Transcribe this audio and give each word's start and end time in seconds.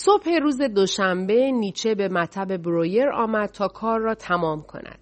صبح 0.00 0.38
روز 0.42 0.60
دوشنبه 0.60 1.50
نیچه 1.52 1.94
به 1.94 2.08
مطب 2.08 2.56
برویر 2.56 3.08
آمد 3.08 3.48
تا 3.48 3.68
کار 3.68 4.00
را 4.00 4.14
تمام 4.14 4.62
کند. 4.62 4.98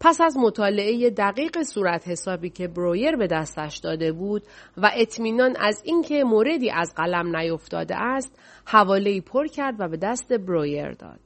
پس 0.00 0.20
از 0.20 0.36
مطالعه 0.36 1.10
دقیق 1.10 1.62
صورت 1.62 2.08
حسابی 2.08 2.50
که 2.50 2.68
برویر 2.68 3.16
به 3.16 3.26
دستش 3.26 3.78
داده 3.78 4.12
بود 4.12 4.42
و 4.76 4.90
اطمینان 4.94 5.56
از 5.60 5.82
اینکه 5.84 6.24
موردی 6.24 6.70
از 6.70 6.94
قلم 6.96 7.36
نیفتاده 7.36 7.96
است، 7.96 8.38
حواله 8.66 9.20
پر 9.20 9.46
کرد 9.46 9.74
و 9.78 9.88
به 9.88 9.96
دست 9.96 10.32
برویر 10.32 10.92
داد. 10.92 11.20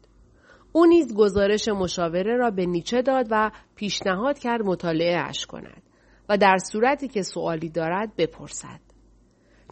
او 0.73 0.87
نیز 0.87 1.15
گزارش 1.15 1.69
مشاوره 1.69 2.37
را 2.37 2.51
به 2.51 2.67
نیچه 2.67 3.03
داد 3.03 3.27
و 3.31 3.51
پیشنهاد 3.77 4.39
کرد 4.39 4.63
مطالعه 4.63 5.19
اش 5.19 5.47
کند 5.47 5.83
و 6.29 6.37
در 6.37 6.57
صورتی 6.73 7.09
که 7.09 7.23
سوالی 7.23 7.69
دارد 7.69 8.17
بپرسد. 8.17 8.90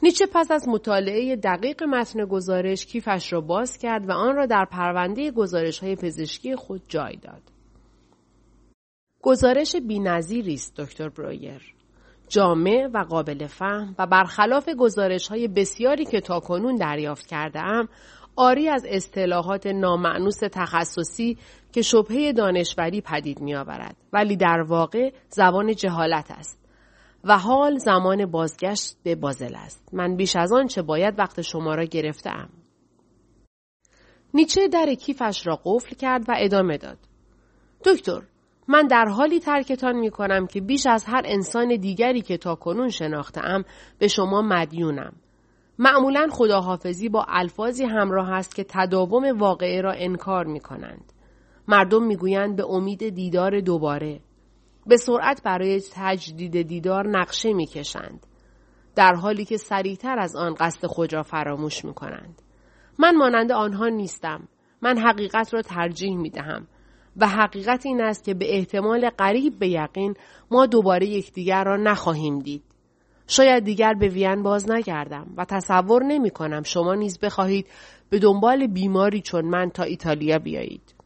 نیچه 0.02 0.26
پس 0.34 0.50
از 0.50 0.68
مطالعه 0.68 1.36
دقیق 1.36 1.82
متن 1.82 2.24
گزارش 2.24 2.86
کیفش 2.86 3.32
را 3.32 3.40
باز 3.40 3.78
کرد 3.78 4.08
و 4.08 4.12
آن 4.12 4.36
را 4.36 4.46
در 4.46 4.64
پرونده 4.70 5.30
گزارش 5.30 5.78
های 5.78 5.96
پزشکی 5.96 6.56
خود 6.56 6.82
جای 6.88 7.16
داد. 7.16 7.42
گزارش 9.22 9.76
بینظیری 9.76 10.54
است 10.54 10.80
دکتر 10.80 11.08
برویر. 11.08 11.74
جامع 12.28 12.88
و 12.94 13.04
قابل 13.04 13.46
فهم 13.46 13.94
و 13.98 14.06
برخلاف 14.06 14.68
گزارش 14.68 15.28
های 15.28 15.48
بسیاری 15.48 16.04
که 16.04 16.20
تاکنون 16.20 16.76
دریافت 16.76 17.26
کرده 17.26 17.60
ام 17.60 17.88
آری 18.36 18.68
از 18.68 18.86
اصطلاحات 18.88 19.66
نامعنوس 19.66 20.38
تخصصی 20.52 21.38
که 21.72 21.82
شبهه 21.82 22.32
دانشوری 22.32 23.00
پدید 23.00 23.40
می 23.40 23.54
آورد 23.54 23.96
ولی 24.12 24.36
در 24.36 24.60
واقع 24.68 25.12
زبان 25.28 25.74
جهالت 25.74 26.30
است 26.30 26.67
و 27.24 27.38
حال 27.38 27.78
زمان 27.78 28.26
بازگشت 28.26 28.96
به 29.02 29.14
بازل 29.14 29.54
است 29.56 29.88
من 29.92 30.16
بیش 30.16 30.36
از 30.36 30.52
آن 30.52 30.66
چه 30.66 30.82
باید 30.82 31.18
وقت 31.18 31.40
شما 31.40 31.74
را 31.74 31.84
گرفتم 31.84 32.48
نیچه 34.34 34.68
در 34.68 34.94
کیفش 34.94 35.46
را 35.46 35.60
قفل 35.64 35.96
کرد 35.96 36.24
و 36.28 36.34
ادامه 36.38 36.78
داد 36.78 36.98
دکتر 37.84 38.22
من 38.68 38.86
در 38.86 39.04
حالی 39.04 39.40
ترکتان 39.40 39.96
می 39.96 40.10
کنم 40.10 40.46
که 40.46 40.60
بیش 40.60 40.86
از 40.86 41.04
هر 41.04 41.22
انسان 41.24 41.76
دیگری 41.76 42.20
که 42.20 42.36
تا 42.36 42.54
کنون 42.54 42.88
شناختم 42.88 43.64
به 43.98 44.08
شما 44.08 44.42
مدیونم 44.42 45.12
معمولا 45.78 46.26
خداحافظی 46.30 47.08
با 47.08 47.26
الفاظی 47.28 47.84
همراه 47.84 48.30
است 48.30 48.54
که 48.54 48.64
تداوم 48.68 49.38
واقعه 49.38 49.80
را 49.80 49.92
انکار 49.92 50.46
می 50.46 50.60
کنند. 50.60 51.12
مردم 51.68 52.04
می‌گویند 52.04 52.56
به 52.56 52.66
امید 52.66 53.08
دیدار 53.08 53.60
دوباره. 53.60 54.20
به 54.88 54.96
سرعت 54.96 55.42
برای 55.42 55.82
تجدید 55.94 56.62
دیدار 56.62 57.08
نقشه 57.08 57.52
می‌کشند. 57.52 58.26
در 58.94 59.14
حالی 59.14 59.44
که 59.44 59.56
سریعتر 59.56 60.18
از 60.18 60.36
آن 60.36 60.54
قصد 60.54 60.86
خود 60.86 61.12
را 61.12 61.22
فراموش 61.22 61.84
می 61.84 61.94
کنند. 61.94 62.42
من 62.98 63.16
مانند 63.16 63.52
آنها 63.52 63.88
نیستم. 63.88 64.48
من 64.82 64.98
حقیقت 64.98 65.54
را 65.54 65.62
ترجیح 65.62 66.16
می 66.16 66.30
دهم. 66.30 66.66
و 67.16 67.28
حقیقت 67.28 67.86
این 67.86 68.00
است 68.00 68.24
که 68.24 68.34
به 68.34 68.56
احتمال 68.56 69.10
قریب 69.10 69.58
به 69.58 69.68
یقین 69.68 70.14
ما 70.50 70.66
دوباره 70.66 71.06
یکدیگر 71.06 71.64
را 71.64 71.76
نخواهیم 71.76 72.38
دید. 72.38 72.62
شاید 73.26 73.64
دیگر 73.64 73.94
به 73.94 74.08
وین 74.08 74.42
باز 74.42 74.70
نگردم 74.70 75.26
و 75.36 75.44
تصور 75.44 76.02
نمی 76.04 76.30
کنم 76.30 76.62
شما 76.62 76.94
نیز 76.94 77.18
بخواهید 77.18 77.66
به 78.10 78.18
دنبال 78.18 78.66
بیماری 78.66 79.20
چون 79.20 79.44
من 79.44 79.70
تا 79.70 79.82
ایتالیا 79.82 80.38
بیایید. 80.38 80.97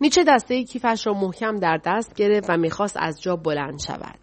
نیچه 0.00 0.24
دسته 0.28 0.64
کیفش 0.64 1.06
را 1.06 1.14
محکم 1.14 1.56
در 1.56 1.80
دست 1.84 2.14
گرفت 2.14 2.50
و 2.50 2.56
می‌خواست 2.56 2.96
از 3.00 3.22
جا 3.22 3.36
بلند 3.36 3.78
شود. 3.86 4.18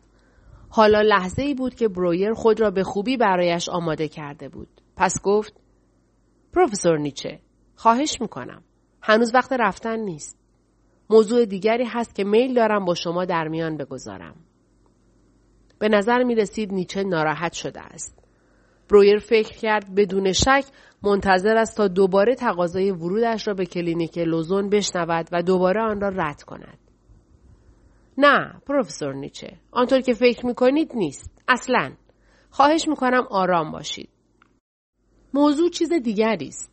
حالا 0.69 1.01
لحظه 1.01 1.41
ای 1.41 1.53
بود 1.53 1.75
که 1.75 1.87
برویر 1.87 2.33
خود 2.33 2.61
را 2.61 2.71
به 2.71 2.83
خوبی 2.83 3.17
برایش 3.17 3.69
آماده 3.69 4.07
کرده 4.07 4.49
بود. 4.49 4.81
پس 4.95 5.21
گفت 5.23 5.53
پروفسور 6.53 6.97
نیچه 6.97 7.39
خواهش 7.75 8.21
می‌کنم. 8.21 8.63
هنوز 9.01 9.35
وقت 9.35 9.53
رفتن 9.53 9.99
نیست. 9.99 10.37
موضوع 11.09 11.45
دیگری 11.45 11.85
هست 11.85 12.15
که 12.15 12.23
میل 12.23 12.53
دارم 12.53 12.85
با 12.85 12.95
شما 12.95 13.25
در 13.25 13.47
میان 13.47 13.77
بگذارم. 13.77 14.35
به 15.79 15.89
نظر 15.89 16.23
می 16.23 16.35
رسید 16.35 16.73
نیچه 16.73 17.03
ناراحت 17.03 17.53
شده 17.53 17.81
است. 17.81 18.20
برویر 18.91 19.19
فکر 19.19 19.57
کرد 19.57 19.95
بدون 19.95 20.31
شک 20.33 20.65
منتظر 21.03 21.57
است 21.57 21.77
تا 21.77 21.87
دوباره 21.87 22.35
تقاضای 22.35 22.91
ورودش 22.91 23.47
را 23.47 23.53
به 23.53 23.65
کلینیک 23.65 24.17
لوزون 24.17 24.69
بشنود 24.69 25.29
و 25.31 25.41
دوباره 25.41 25.81
آن 25.81 26.01
را 26.01 26.09
رد 26.09 26.43
کند. 26.43 26.77
نه 28.17 28.61
پروفسور 28.67 29.13
نیچه 29.13 29.57
آنطور 29.71 30.01
که 30.01 30.13
فکر 30.13 30.45
می 30.45 30.55
کنید 30.55 30.91
نیست. 30.95 31.43
اصلا. 31.47 31.91
خواهش 32.49 32.87
می 32.87 32.95
کنم 32.95 33.27
آرام 33.29 33.71
باشید. 33.71 34.09
موضوع 35.33 35.69
چیز 35.69 35.93
دیگری 35.93 36.47
است. 36.47 36.71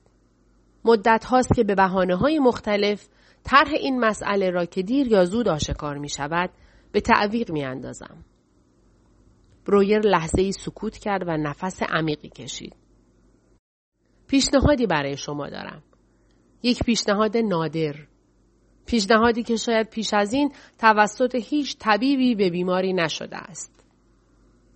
مدت 0.85 1.25
هاست 1.25 1.55
که 1.55 1.65
به 1.65 1.75
بحانه 1.75 2.17
های 2.17 2.39
مختلف 2.39 3.09
طرح 3.45 3.71
این 3.73 4.01
مسئله 4.01 4.51
را 4.51 4.65
که 4.65 4.83
دیر 4.83 5.09
یا 5.09 5.25
زود 5.25 5.49
آشکار 5.49 5.99
می 5.99 6.09
شود 6.09 6.51
به 6.93 7.01
تعویق 7.01 7.51
می 7.51 7.65
اندازم. 7.65 8.25
برویر 9.69 10.01
لحظه 10.01 10.43
ای 10.43 10.53
سکوت 10.53 10.97
کرد 10.99 11.29
و 11.29 11.37
نفس 11.37 11.83
عمیقی 11.83 12.29
کشید. 12.29 12.77
پیشنهادی 14.27 14.87
برای 14.87 15.17
شما 15.17 15.49
دارم. 15.49 15.83
یک 16.63 16.83
پیشنهاد 16.83 17.37
نادر. 17.37 17.95
پیشنهادی 18.87 19.43
که 19.43 19.57
شاید 19.57 19.91
پیش 19.91 20.15
از 20.15 20.33
این 20.33 20.53
توسط 20.79 21.35
هیچ 21.35 21.77
طبیبی 21.79 22.35
به 22.35 22.51
بیماری 22.51 22.93
نشده 22.93 23.37
است. 23.37 23.85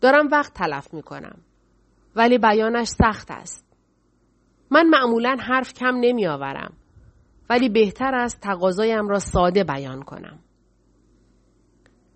دارم 0.00 0.28
وقت 0.32 0.54
تلف 0.54 0.94
می 0.94 1.02
کنم. 1.02 1.38
ولی 2.16 2.38
بیانش 2.38 2.88
سخت 2.88 3.30
است. 3.30 3.66
من 4.70 4.86
معمولا 4.86 5.36
حرف 5.40 5.74
کم 5.74 5.94
نمی 6.00 6.26
آورم. 6.26 6.72
ولی 7.50 7.68
بهتر 7.68 8.14
است 8.14 8.40
تقاضایم 8.40 9.08
را 9.08 9.18
ساده 9.18 9.64
بیان 9.64 10.02
کنم. 10.02 10.38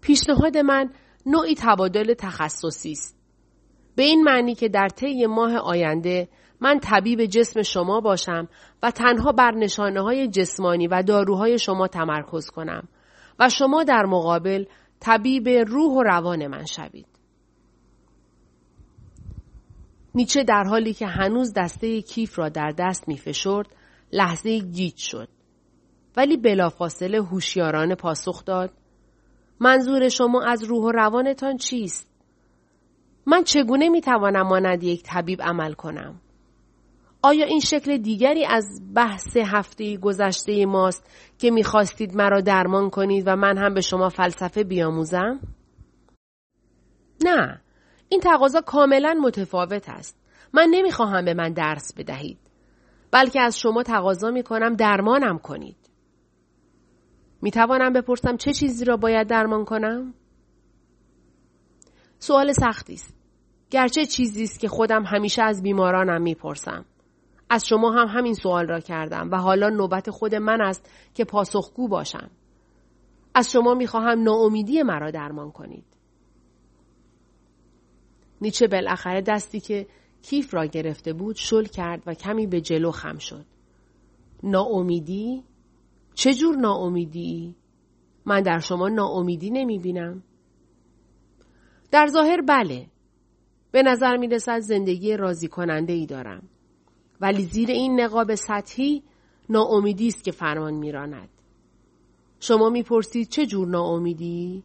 پیشنهاد 0.01 0.57
من 0.59 0.91
نوعی 1.27 1.55
تبادل 1.59 2.15
تخصصی 2.15 2.93
است. 2.93 3.17
به 3.97 4.03
این 4.03 4.23
معنی 4.23 4.55
که 4.55 4.69
در 4.69 4.89
طی 4.89 5.27
ماه 5.27 5.57
آینده 5.57 6.29
من 6.61 6.81
طبیب 6.81 7.27
جسم 7.27 7.63
شما 7.63 8.01
باشم 8.01 8.49
و 8.83 8.91
تنها 8.91 9.33
بر 9.33 9.51
نشانه 9.51 10.01
های 10.03 10.29
جسمانی 10.29 10.87
و 10.87 11.03
داروهای 11.03 11.59
شما 11.59 11.89
تمرکز 11.89 12.51
کنم 12.51 12.89
و 13.39 13.49
شما 13.49 13.85
در 13.85 14.07
مقابل 14.07 14.65
طبیب 15.01 15.49
روح 15.49 15.93
و 15.93 16.03
روان 16.03 16.47
من 16.47 16.65
شوید. 16.65 17.07
نیچه 20.15 20.45
در 20.45 20.65
حالی 20.65 20.95
که 20.95 21.07
هنوز 21.07 21.53
دسته 21.53 22.03
کیف 22.03 22.39
را 22.39 22.49
در 22.49 22.75
دست 22.79 23.09
می 23.09 23.17
فشرد 23.17 23.67
لحظه 24.13 24.59
گیج 24.59 24.97
شد. 24.97 25.29
ولی 26.17 26.37
بلافاصله 26.37 27.23
هوشیارانه 27.23 27.95
پاسخ 27.95 28.45
داد 28.45 28.71
منظور 29.61 30.09
شما 30.09 30.43
از 30.43 30.65
روح 30.65 30.85
و 30.85 30.91
روانتان 30.91 31.57
چیست؟ 31.57 32.09
من 33.27 33.45
چگونه 33.45 33.89
می 33.89 34.01
توانم 34.01 34.43
مانند 34.43 34.85
یک 34.85 35.03
طبیب 35.03 35.43
عمل 35.43 35.73
کنم؟ 35.73 36.21
آیا 37.23 37.47
این 37.47 37.61
شکل 37.61 37.97
دیگری 37.97 38.45
از 38.45 38.83
بحث 38.95 39.37
هفته 39.37 39.97
گذشته 39.97 40.67
ماست 40.67 41.11
که 41.39 41.51
می‌خواستید 41.51 42.17
مرا 42.17 42.41
درمان 42.41 42.91
کنید 42.91 43.25
و 43.27 43.37
من 43.37 43.59
هم 43.59 43.75
به 43.75 43.81
شما 43.81 44.09
فلسفه 44.09 44.65
بیاموزم؟ 44.65 45.41
نه، 47.25 47.61
این 48.09 48.21
تقاضا 48.21 48.61
کاملا 48.61 49.21
متفاوت 49.23 49.89
است. 49.89 50.17
من 50.53 50.69
نمی‌خواهم 50.71 51.25
به 51.25 51.35
من 51.35 51.53
درس 51.53 51.95
بدهید. 51.97 52.39
بلکه 53.11 53.41
از 53.41 53.59
شما 53.59 53.83
تقاضا 53.83 54.31
می 54.31 54.43
کنم 54.43 54.75
درمانم 54.75 55.39
کنید. 55.39 55.86
می 57.43 57.51
توانم 57.51 57.93
بپرسم 57.93 58.37
چه 58.37 58.53
چیزی 58.53 58.85
را 58.85 58.97
باید 58.97 59.27
درمان 59.27 59.65
کنم؟ 59.65 60.15
سوال 62.19 62.53
سختی 62.53 62.95
است. 62.95 63.15
گرچه 63.71 64.07
چیزی 64.07 64.43
است 64.43 64.61
که 64.61 64.69
خودم 64.69 65.05
همیشه 65.05 65.43
از 65.43 65.63
بیمارانم 65.63 66.23
می‌پرسم. 66.23 66.85
از 67.51 67.67
شما 67.67 67.93
هم 67.93 68.07
همین 68.09 68.35
سوال 68.35 68.69
را 68.69 68.81
کردم 68.81 69.31
و 69.31 69.37
حالا 69.37 69.69
نوبت 69.69 70.11
خود 70.11 70.35
من 70.35 70.61
است 70.61 70.91
که 71.15 71.25
پاسخگو 71.25 71.89
باشم. 71.89 72.31
از 73.35 73.53
شما 73.53 73.75
می‌خواهم 73.75 74.23
ناامیدی 74.23 74.83
مرا 74.83 75.11
درمان 75.11 75.51
کنید. 75.51 75.85
نیچه 78.41 78.67
بالاخره 78.67 79.23
دستی 79.23 79.61
که 79.61 79.87
کیف 80.23 80.55
را 80.55 80.67
گرفته 80.67 81.13
بود 81.13 81.37
شل 81.37 81.65
کرد 81.65 82.03
و 82.07 82.15
کمی 82.15 82.47
به 82.47 82.61
جلو 82.61 82.91
خم 82.91 83.19
شد. 83.19 83.45
ناامیدی؟ 84.43 85.45
چه 86.17 86.35
جور 86.35 86.57
ناامیدی؟ 86.57 87.57
من 88.27 88.41
در 88.41 88.59
شما 88.59 88.89
ناامیدی 88.89 89.51
نمی 89.51 89.79
بینم. 89.79 90.23
در 91.91 92.07
ظاهر 92.07 92.41
بله. 92.41 92.87
به 93.71 93.83
نظر 93.83 94.17
می 94.17 94.29
رسد 94.29 94.59
زندگی 94.59 95.17
راضی 95.17 95.49
کننده 95.49 95.93
ای 95.93 96.07
دارم. 96.07 96.43
ولی 97.21 97.43
زیر 97.43 97.71
این 97.71 98.01
نقاب 98.01 98.35
سطحی 98.35 99.03
ناامیدی 99.49 100.07
است 100.07 100.25
که 100.25 100.33
فرمان 100.33 100.75
میراند. 100.75 101.29
شما 102.41 102.71
می‌پرسید 102.71 103.29
چه 103.29 103.47
جور 103.47 103.69
ناامیدی؟ 103.69 104.65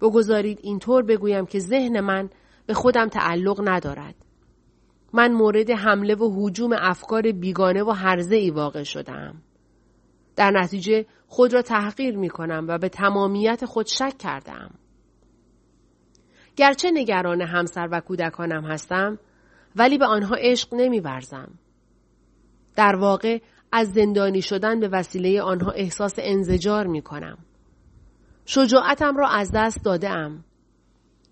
بگذارید 0.00 0.58
اینطور 0.62 1.02
بگویم 1.02 1.46
که 1.46 1.58
ذهن 1.58 2.00
من 2.00 2.30
به 2.66 2.74
خودم 2.74 3.08
تعلق 3.08 3.68
ندارد. 3.68 4.14
من 5.12 5.32
مورد 5.32 5.70
حمله 5.70 6.14
و 6.14 6.46
حجوم 6.46 6.70
افکار 6.78 7.32
بیگانه 7.32 7.82
و 7.82 7.90
هرزه 7.90 8.36
ای 8.36 8.50
واقع 8.50 8.82
شدم. 8.82 9.42
در 10.36 10.50
نتیجه 10.50 11.06
خود 11.26 11.54
را 11.54 11.62
تحقیر 11.62 12.16
می 12.16 12.28
کنم 12.28 12.64
و 12.68 12.78
به 12.78 12.88
تمامیت 12.88 13.64
خود 13.64 13.86
شک 13.86 14.18
کردم. 14.18 14.70
گرچه 16.56 16.90
نگران 16.90 17.42
همسر 17.42 17.88
و 17.92 18.00
کودکانم 18.00 18.64
هستم 18.64 19.18
ولی 19.76 19.98
به 19.98 20.06
آنها 20.06 20.36
عشق 20.38 20.68
نمی 20.74 21.00
برزم. 21.00 21.58
در 22.76 22.96
واقع 22.96 23.38
از 23.72 23.92
زندانی 23.92 24.42
شدن 24.42 24.80
به 24.80 24.88
وسیله 24.88 25.42
آنها 25.42 25.70
احساس 25.70 26.14
انزجار 26.18 26.86
می 26.86 27.02
کنم. 27.02 27.38
شجاعتم 28.46 29.16
را 29.16 29.28
از 29.28 29.50
دست 29.54 29.84
داده 29.84 30.10
ام. 30.10 30.44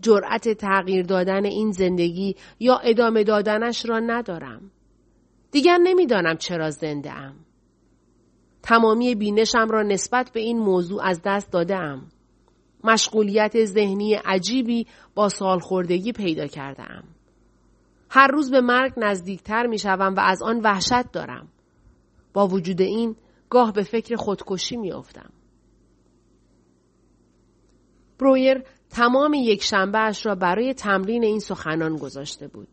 جرأت 0.00 0.48
تغییر 0.48 1.06
دادن 1.06 1.44
این 1.44 1.70
زندگی 1.70 2.36
یا 2.60 2.76
ادامه 2.76 3.24
دادنش 3.24 3.86
را 3.86 3.98
ندارم. 3.98 4.70
دیگر 5.50 5.78
نمی‌دانم 5.78 6.36
چرا 6.36 6.70
زنده 6.70 7.12
ام. 7.12 7.34
تمامی 8.62 9.14
بینشم 9.14 9.68
را 9.70 9.82
نسبت 9.82 10.30
به 10.32 10.40
این 10.40 10.58
موضوع 10.58 11.02
از 11.04 11.20
دست 11.24 11.50
داده 11.52 11.76
ام. 11.76 12.08
مشغولیت 12.84 13.64
ذهنی 13.64 14.14
عجیبی 14.14 14.86
با 15.14 15.28
سالخوردگی 15.28 16.12
پیدا 16.12 16.46
کرده 16.46 16.82
ام. 16.82 17.04
هر 18.10 18.26
روز 18.26 18.50
به 18.50 18.60
مرگ 18.60 18.92
نزدیکتر 18.96 19.66
می 19.66 19.78
شوم 19.78 20.14
و 20.14 20.20
از 20.20 20.42
آن 20.42 20.60
وحشت 20.60 21.12
دارم. 21.12 21.48
با 22.32 22.46
وجود 22.46 22.80
این 22.80 23.16
گاه 23.50 23.72
به 23.72 23.82
فکر 23.82 24.16
خودکشی 24.16 24.76
می 24.76 24.92
افتم. 24.92 25.30
برویر 28.18 28.62
تمام 28.90 29.34
یک 29.34 29.62
شنبهش 29.62 30.26
را 30.26 30.34
برای 30.34 30.74
تمرین 30.74 31.24
این 31.24 31.38
سخنان 31.38 31.96
گذاشته 31.96 32.48
بود. 32.48 32.68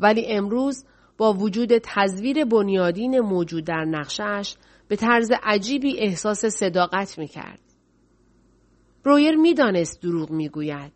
ولی 0.00 0.26
امروز 0.26 0.84
با 1.18 1.32
وجود 1.32 1.78
تزویر 1.78 2.44
بنیادین 2.44 3.20
موجود 3.20 3.64
در 3.64 3.84
نقشش 3.84 4.56
به 4.90 4.96
طرز 4.96 5.30
عجیبی 5.42 5.98
احساس 5.98 6.46
صداقت 6.46 7.18
می 7.18 7.28
کرد. 7.28 7.60
برویر 9.04 9.36
می 9.36 9.54
دانست 9.54 10.02
دروغ 10.02 10.30
می 10.30 10.48
گوید. 10.48 10.92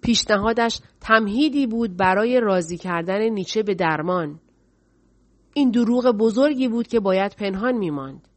پیشنهادش 0.00 0.80
تمهیدی 1.00 1.66
بود 1.66 1.96
برای 1.96 2.40
راضی 2.40 2.78
کردن 2.78 3.28
نیچه 3.28 3.62
به 3.62 3.74
درمان. 3.74 4.40
این 5.54 5.70
دروغ 5.70 6.06
بزرگی 6.06 6.68
بود 6.68 6.86
که 6.86 7.00
باید 7.00 7.36
پنهان 7.38 7.74
می 7.74 7.90
ماند. 7.90 8.28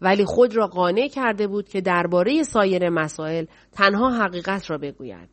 ولی 0.00 0.24
خود 0.24 0.56
را 0.56 0.66
قانع 0.66 1.08
کرده 1.08 1.46
بود 1.46 1.68
که 1.68 1.80
درباره 1.80 2.42
سایر 2.42 2.88
مسائل 2.88 3.44
تنها 3.72 4.10
حقیقت 4.10 4.70
را 4.70 4.78
بگوید. 4.78 5.28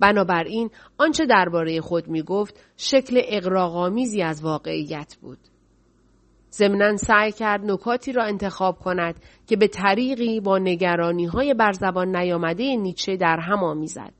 بنابراین 0.00 0.70
آنچه 0.98 1.26
درباره 1.26 1.80
خود 1.80 2.08
می 2.08 2.22
گفت 2.22 2.60
شکل 2.76 3.20
اقراغامیزی 3.24 4.22
از 4.22 4.44
واقعیت 4.44 5.16
بود. 5.20 5.51
ضمنا 6.52 6.96
سعی 6.96 7.32
کرد 7.32 7.64
نکاتی 7.64 8.12
را 8.12 8.24
انتخاب 8.24 8.78
کند 8.78 9.14
که 9.46 9.56
به 9.56 9.68
طریقی 9.68 10.40
با 10.40 10.58
نگرانی 10.58 11.24
های 11.24 11.54
بر 11.54 11.72
زبان 11.72 12.16
نیامده 12.16 12.76
نیچه 12.76 13.16
در 13.16 13.40
هم 13.40 13.64
آمیزد. 13.64 14.12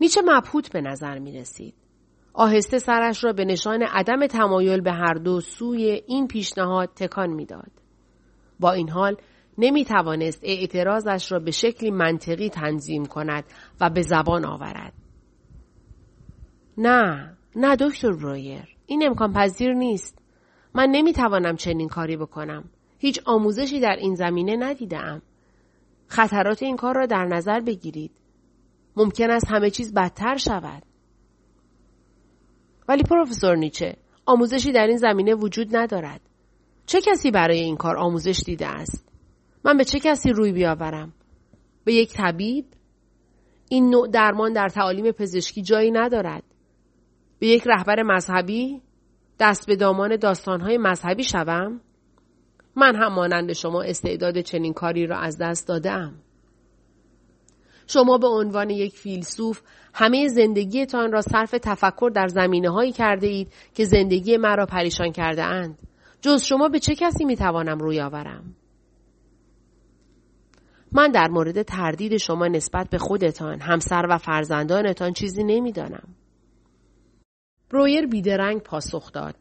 نیچه 0.00 0.20
مبهوت 0.24 0.72
به 0.72 0.80
نظر 0.80 1.18
می 1.18 1.32
رسید. 1.32 1.74
آهسته 2.34 2.78
سرش 2.78 3.24
را 3.24 3.32
به 3.32 3.44
نشان 3.44 3.82
عدم 3.82 4.26
تمایل 4.26 4.80
به 4.80 4.92
هر 4.92 5.14
دو 5.14 5.40
سوی 5.40 6.02
این 6.06 6.26
پیشنهاد 6.26 6.88
تکان 6.96 7.30
می‌داد. 7.30 7.70
با 8.60 8.72
این 8.72 8.88
حال 8.88 9.16
نمی 9.58 9.84
توانست 9.84 10.40
اعتراضش 10.42 11.32
را 11.32 11.38
به 11.38 11.50
شکلی 11.50 11.90
منطقی 11.90 12.48
تنظیم 12.48 13.06
کند 13.06 13.44
و 13.80 13.90
به 13.90 14.02
زبان 14.02 14.44
آورد. 14.44 14.92
نه، 16.78 17.36
نه 17.56 17.76
دکتر 17.76 18.12
برویر، 18.12 18.71
این 18.92 19.06
امکان 19.06 19.32
پذیر 19.32 19.72
نیست. 19.72 20.18
من 20.74 20.88
نمی 20.90 21.12
توانم 21.12 21.56
چنین 21.56 21.88
کاری 21.88 22.16
بکنم. 22.16 22.64
هیچ 22.98 23.20
آموزشی 23.24 23.80
در 23.80 23.96
این 23.96 24.14
زمینه 24.14 24.56
ندیدم. 24.56 25.22
خطرات 26.06 26.62
این 26.62 26.76
کار 26.76 26.94
را 26.94 27.06
در 27.06 27.24
نظر 27.24 27.60
بگیرید. 27.60 28.10
ممکن 28.96 29.30
است 29.30 29.46
همه 29.50 29.70
چیز 29.70 29.94
بدتر 29.94 30.36
شود. 30.36 30.82
ولی 32.88 33.02
پروفسور 33.02 33.56
نیچه 33.56 33.96
آموزشی 34.26 34.72
در 34.72 34.86
این 34.86 34.96
زمینه 34.96 35.34
وجود 35.34 35.76
ندارد. 35.76 36.20
چه 36.86 37.00
کسی 37.00 37.30
برای 37.30 37.60
این 37.60 37.76
کار 37.76 37.96
آموزش 37.96 38.42
دیده 38.46 38.66
است؟ 38.66 39.08
من 39.64 39.76
به 39.76 39.84
چه 39.84 40.00
کسی 40.00 40.30
روی 40.30 40.52
بیاورم؟ 40.52 41.12
به 41.84 41.94
یک 41.94 42.12
طبیب؟ 42.12 42.64
این 43.68 43.90
نوع 43.90 44.08
درمان 44.08 44.52
در 44.52 44.68
تعالیم 44.68 45.12
پزشکی 45.12 45.62
جایی 45.62 45.90
ندارد. 45.90 46.51
به 47.42 47.48
یک 47.48 47.66
رهبر 47.66 48.02
مذهبی؟ 48.02 48.82
دست 49.38 49.66
به 49.66 49.76
دامان 49.76 50.16
داستانهای 50.16 50.78
مذهبی 50.78 51.24
شوم؟ 51.24 51.80
من 52.76 52.96
هم 52.96 53.14
مانند 53.14 53.52
شما 53.52 53.82
استعداد 53.82 54.40
چنین 54.40 54.72
کاری 54.72 55.06
را 55.06 55.18
از 55.18 55.38
دست 55.38 55.68
دادم. 55.68 56.14
شما 57.86 58.18
به 58.18 58.26
عنوان 58.26 58.70
یک 58.70 58.96
فیلسوف 58.96 59.62
همه 59.94 60.28
زندگیتان 60.28 61.12
را 61.12 61.20
صرف 61.20 61.50
تفکر 61.50 62.10
در 62.14 62.28
زمینه 62.28 62.70
هایی 62.70 62.92
کرده 62.92 63.26
اید 63.26 63.52
که 63.74 63.84
زندگی 63.84 64.36
مرا 64.36 64.66
پریشان 64.66 65.12
کرده 65.12 65.44
اند. 65.44 65.78
جز 66.20 66.42
شما 66.42 66.68
به 66.68 66.78
چه 66.78 66.94
کسی 66.94 67.24
می 67.24 67.36
توانم 67.36 67.78
روی 67.78 68.00
آورم؟ 68.00 68.54
من 70.92 71.10
در 71.10 71.28
مورد 71.28 71.62
تردید 71.62 72.16
شما 72.16 72.46
نسبت 72.46 72.90
به 72.90 72.98
خودتان، 72.98 73.60
همسر 73.60 74.06
و 74.10 74.18
فرزندانتان 74.18 75.12
چیزی 75.12 75.44
نمی‌دانم. 75.44 76.21
برویر 77.72 78.06
بیدرنگ 78.06 78.60
پاسخ 78.60 79.12
داد. 79.12 79.34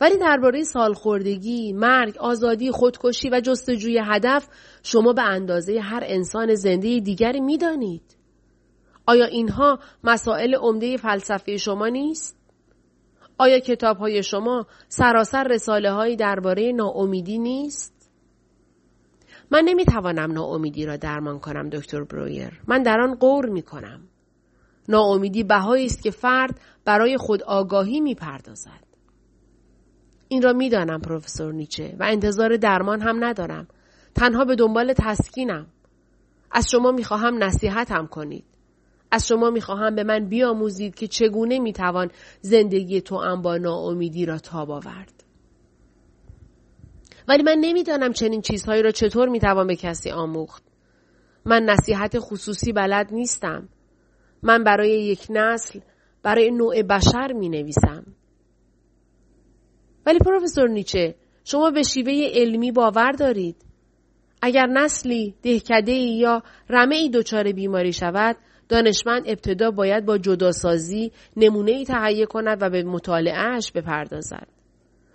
ولی 0.00 0.18
درباره 0.18 0.62
سالخوردگی، 0.62 1.72
مرگ، 1.72 2.18
آزادی، 2.18 2.70
خودکشی 2.70 3.30
و 3.30 3.40
جستجوی 3.40 4.00
هدف 4.04 4.48
شما 4.82 5.12
به 5.12 5.22
اندازه 5.22 5.80
هر 5.80 6.02
انسان 6.06 6.54
زنده 6.54 7.00
دیگری 7.00 7.40
می‌دانید. 7.40 8.16
آیا 9.06 9.24
اینها 9.24 9.78
مسائل 10.04 10.54
عمده 10.54 10.96
فلسفه 10.96 11.56
شما 11.56 11.88
نیست؟ 11.88 12.36
آیا 13.38 13.58
کتاب 13.58 13.96
های 13.96 14.22
شما 14.22 14.66
سراسر 14.88 15.44
رساله 15.44 15.90
هایی 15.90 16.16
درباره 16.16 16.72
ناامیدی 16.72 17.38
نیست؟ 17.38 18.10
من 19.50 19.62
نمی‌توانم 19.64 20.32
ناامیدی 20.32 20.86
را 20.86 20.96
درمان 20.96 21.38
کنم 21.38 21.68
دکتر 21.68 22.04
برویر. 22.04 22.60
من 22.68 22.82
در 22.82 23.00
آن 23.00 23.14
قور 23.14 23.46
می 23.46 23.62
کنم. 23.62 24.00
ناامیدی 24.88 25.42
بهایی 25.42 25.86
است 25.86 26.02
که 26.02 26.10
فرد 26.10 26.60
برای 26.84 27.16
خود 27.16 27.42
آگاهی 27.42 28.00
می 28.00 28.14
پردازد. 28.14 28.84
این 30.28 30.42
را 30.42 30.52
می‌دانم 30.52 31.00
پروفسور 31.00 31.52
نیچه 31.52 31.96
و 31.98 32.04
انتظار 32.04 32.56
درمان 32.56 33.00
هم 33.00 33.24
ندارم. 33.24 33.68
تنها 34.14 34.44
به 34.44 34.54
دنبال 34.54 34.92
تسکینم. 34.92 35.66
از 36.50 36.70
شما 36.70 36.92
می‌خواهم 36.92 37.44
نصیحتم 37.44 38.06
کنید. 38.06 38.44
از 39.10 39.28
شما 39.28 39.50
می‌خواهم 39.50 39.94
به 39.94 40.04
من 40.04 40.28
بیاموزید 40.28 40.94
که 40.94 41.06
چگونه 41.06 41.58
می‌توان 41.58 42.10
زندگی 42.40 43.00
تو 43.00 43.18
هم 43.18 43.42
با 43.42 43.56
ناامیدی 43.56 44.26
را 44.26 44.38
تاب 44.38 44.70
آورد. 44.70 45.24
ولی 47.28 47.42
من 47.42 47.58
نمی‌دانم 47.60 48.12
چنین 48.12 48.40
چیزهایی 48.40 48.82
را 48.82 48.90
چطور 48.90 49.28
می‌توان 49.28 49.66
به 49.66 49.76
کسی 49.76 50.10
آموخت. 50.10 50.62
من 51.44 51.62
نصیحت 51.62 52.18
خصوصی 52.18 52.72
بلد 52.72 53.12
نیستم. 53.12 53.68
من 54.44 54.64
برای 54.64 54.90
یک 54.90 55.26
نسل 55.30 55.80
برای 56.22 56.50
نوع 56.50 56.82
بشر 56.82 57.32
می 57.32 57.48
نویسم. 57.48 58.04
ولی 60.06 60.18
پروفسور 60.18 60.68
نیچه 60.68 61.14
شما 61.44 61.70
به 61.70 61.82
شیوه 61.82 62.12
علمی 62.32 62.72
باور 62.72 63.12
دارید. 63.12 63.56
اگر 64.42 64.66
نسلی 64.66 65.34
دهکده 65.42 65.92
یا 65.92 66.42
رمه 66.70 66.96
ای 66.96 67.10
دچار 67.10 67.52
بیماری 67.52 67.92
شود 67.92 68.36
دانشمند 68.68 69.22
ابتدا 69.26 69.70
باید 69.70 70.04
با 70.04 70.18
جداسازی 70.18 71.12
نمونه 71.36 71.72
ای 71.72 71.84
تهیه 71.84 72.26
کند 72.26 72.58
و 72.60 72.70
به 72.70 72.82
مطالعهش 72.82 73.72
بپردازد. 73.72 74.46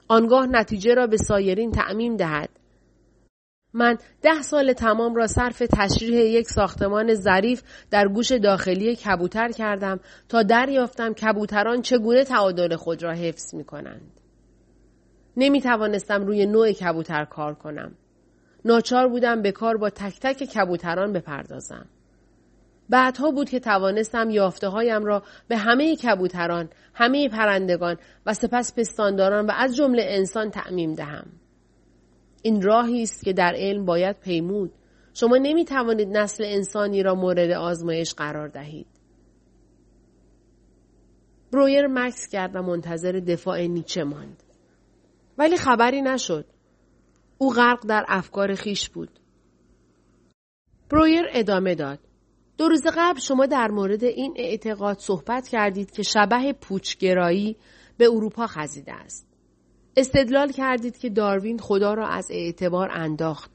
آنگاه 0.08 0.48
نتیجه 0.48 0.94
را 0.94 1.08
به 1.08 1.18
سایرین 1.18 1.72
تعمیم 1.72 2.18
دهد. 2.18 2.59
من 3.74 3.98
ده 4.22 4.42
سال 4.42 4.74
تمام 4.74 5.16
را 5.16 5.28
صرف 5.28 5.64
تشریح 5.74 6.20
یک 6.20 6.50
ساختمان 6.50 7.14
ظریف 7.14 7.64
در 7.92 8.08
گوش 8.08 8.32
داخلی 8.32 8.96
کبوتر 8.96 9.50
کردم 9.50 10.00
تا 10.30 10.44
دریافتم 10.44 11.14
کبوتران 11.14 11.82
چگونه 11.82 12.24
تعادل 12.24 12.76
خود 12.76 13.04
را 13.04 13.14
حفظ 13.14 13.56
می 13.56 13.64
کنند. 13.64 14.12
نمی 15.38 15.62
توانستم 15.62 16.26
روی 16.26 16.46
نوع 16.46 16.72
کبوتر 16.72 17.26
کار 17.26 17.56
کنم. 17.56 17.96
ناچار 18.66 19.08
بودم 19.08 19.42
به 19.42 19.52
کار 19.52 19.78
با 19.78 19.90
تک 19.90 20.20
تک 20.20 20.44
کبوتران 20.44 21.14
بپردازم. 21.14 21.86
بعدها 22.90 23.32
بود 23.32 23.50
که 23.50 23.60
توانستم 23.60 24.30
یافته 24.30 24.68
هایم 24.68 25.06
را 25.06 25.24
به 25.48 25.58
همه 25.58 25.96
کبوتران، 25.96 26.70
همه 26.94 27.30
پرندگان 27.30 27.98
و 28.26 28.34
سپس 28.34 28.74
پستانداران 28.80 29.46
و 29.46 29.52
از 29.56 29.76
جمله 29.76 30.04
انسان 30.08 30.50
تعمیم 30.50 30.94
دهم. 30.94 31.26
این 32.44 32.62
راهی 32.62 33.04
است 33.04 33.24
که 33.26 33.34
در 33.34 33.54
علم 33.56 33.86
باید 33.86 34.20
پیمود. 34.20 34.72
شما 35.14 35.38
نمی 35.38 35.66
توانید 35.66 36.18
نسل 36.18 36.44
انسانی 36.48 37.04
را 37.04 37.16
مورد 37.16 37.52
آزمایش 37.52 38.14
قرار 38.14 38.48
دهید. 38.48 38.88
برویر 41.52 41.88
مکس 41.88 42.28
کرد 42.28 42.56
و 42.56 42.62
منتظر 42.62 43.12
دفاع 43.12 43.68
نیچه 43.68 44.04
ماند. 44.04 44.44
ولی 45.38 45.58
خبری 45.58 46.02
نشد. 46.02 46.46
او 47.38 47.54
غرق 47.54 47.88
در 47.88 48.06
افکار 48.08 48.56
خیش 48.56 48.90
بود. 48.90 49.20
برویر 50.90 51.26
ادامه 51.32 51.76
داد. 51.76 52.00
دو 52.58 52.70
روز 52.70 52.84
قبل 52.98 53.20
شما 53.20 53.46
در 53.46 53.68
مورد 53.68 54.04
این 54.04 54.34
اعتقاد 54.36 55.00
صحبت 55.00 55.48
کردید 55.48 55.92
که 55.92 56.04
شبه 56.04 56.54
پوچگرایی 56.54 57.58
به 57.98 58.06
اروپا 58.06 58.48
خزیده 58.48 58.94
است. 58.94 59.29
استدلال 60.00 60.52
کردید 60.52 60.98
که 60.98 61.10
داروین 61.10 61.58
خدا 61.58 61.94
را 61.94 62.08
از 62.08 62.28
اعتبار 62.32 62.90
انداخت 62.92 63.52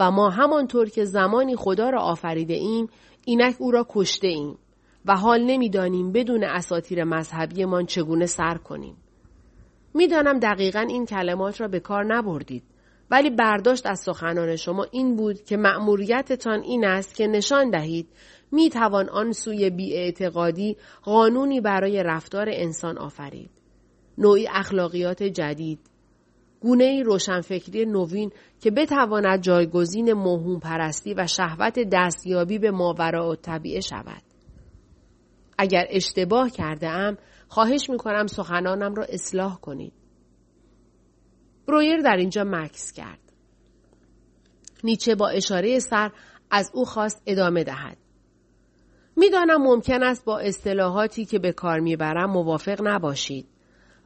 و 0.00 0.10
ما 0.10 0.30
همانطور 0.30 0.88
که 0.88 1.04
زمانی 1.04 1.56
خدا 1.56 1.90
را 1.90 2.00
آفریده 2.00 2.54
ایم 2.54 2.88
اینک 3.24 3.56
او 3.58 3.70
را 3.70 3.86
کشته 3.90 4.26
ایم 4.26 4.58
و 5.06 5.16
حال 5.16 5.42
نمی‌دانیم 5.42 6.12
بدون 6.12 6.44
اساتیر 6.44 7.04
مذهبیمان 7.04 7.86
چگونه 7.86 8.26
سر 8.26 8.54
کنیم. 8.54 8.96
می‌دانم 9.94 10.38
دقیقا 10.38 10.80
این 10.80 11.06
کلمات 11.06 11.60
را 11.60 11.68
به 11.68 11.80
کار 11.80 12.04
نبردید 12.04 12.62
ولی 13.10 13.30
برداشت 13.30 13.86
از 13.86 14.00
سخنان 14.00 14.56
شما 14.56 14.86
این 14.90 15.16
بود 15.16 15.44
که 15.44 15.56
مأموریتتان 15.56 16.62
این 16.62 16.84
است 16.84 17.14
که 17.14 17.26
نشان 17.26 17.70
دهید 17.70 18.08
می 18.52 18.70
توان 18.70 19.08
آن 19.08 19.32
سوی 19.32 19.70
بیاعتقادی 19.70 20.76
قانونی 21.02 21.60
برای 21.60 22.02
رفتار 22.02 22.48
انسان 22.50 22.98
آفرید. 22.98 23.50
نوعی 24.18 24.48
اخلاقیات 24.48 25.22
جدید. 25.22 25.80
گونه 26.60 27.02
روشنفکری 27.02 27.86
نوین 27.86 28.32
که 28.60 28.70
بتواند 28.70 29.40
جایگزین 29.42 30.12
موهوم 30.12 30.60
پرستی 30.60 31.14
و 31.14 31.26
شهوت 31.26 31.78
دستیابی 31.92 32.58
به 32.58 32.70
ماورا 32.70 33.30
و 33.30 33.36
طبیعه 33.36 33.80
شود. 33.80 34.22
اگر 35.58 35.86
اشتباه 35.90 36.50
کرده 36.50 36.88
ام 36.88 37.18
خواهش 37.48 37.90
می 37.90 37.96
کنم 37.96 38.26
سخنانم 38.26 38.94
را 38.94 39.04
اصلاح 39.04 39.60
کنید. 39.60 39.92
برویر 41.68 42.00
در 42.00 42.16
اینجا 42.16 42.44
مکس 42.44 42.92
کرد. 42.92 43.32
نیچه 44.84 45.14
با 45.14 45.28
اشاره 45.28 45.78
سر 45.78 46.10
از 46.50 46.70
او 46.74 46.84
خواست 46.84 47.22
ادامه 47.26 47.64
دهد. 47.64 47.96
می‌دانم 49.16 49.62
ممکن 49.62 50.02
است 50.02 50.24
با 50.24 50.38
اصطلاحاتی 50.38 51.24
که 51.24 51.38
به 51.38 51.52
کار 51.52 51.80
می‌برم 51.80 52.30
موافق 52.30 52.80
نباشید. 52.82 53.46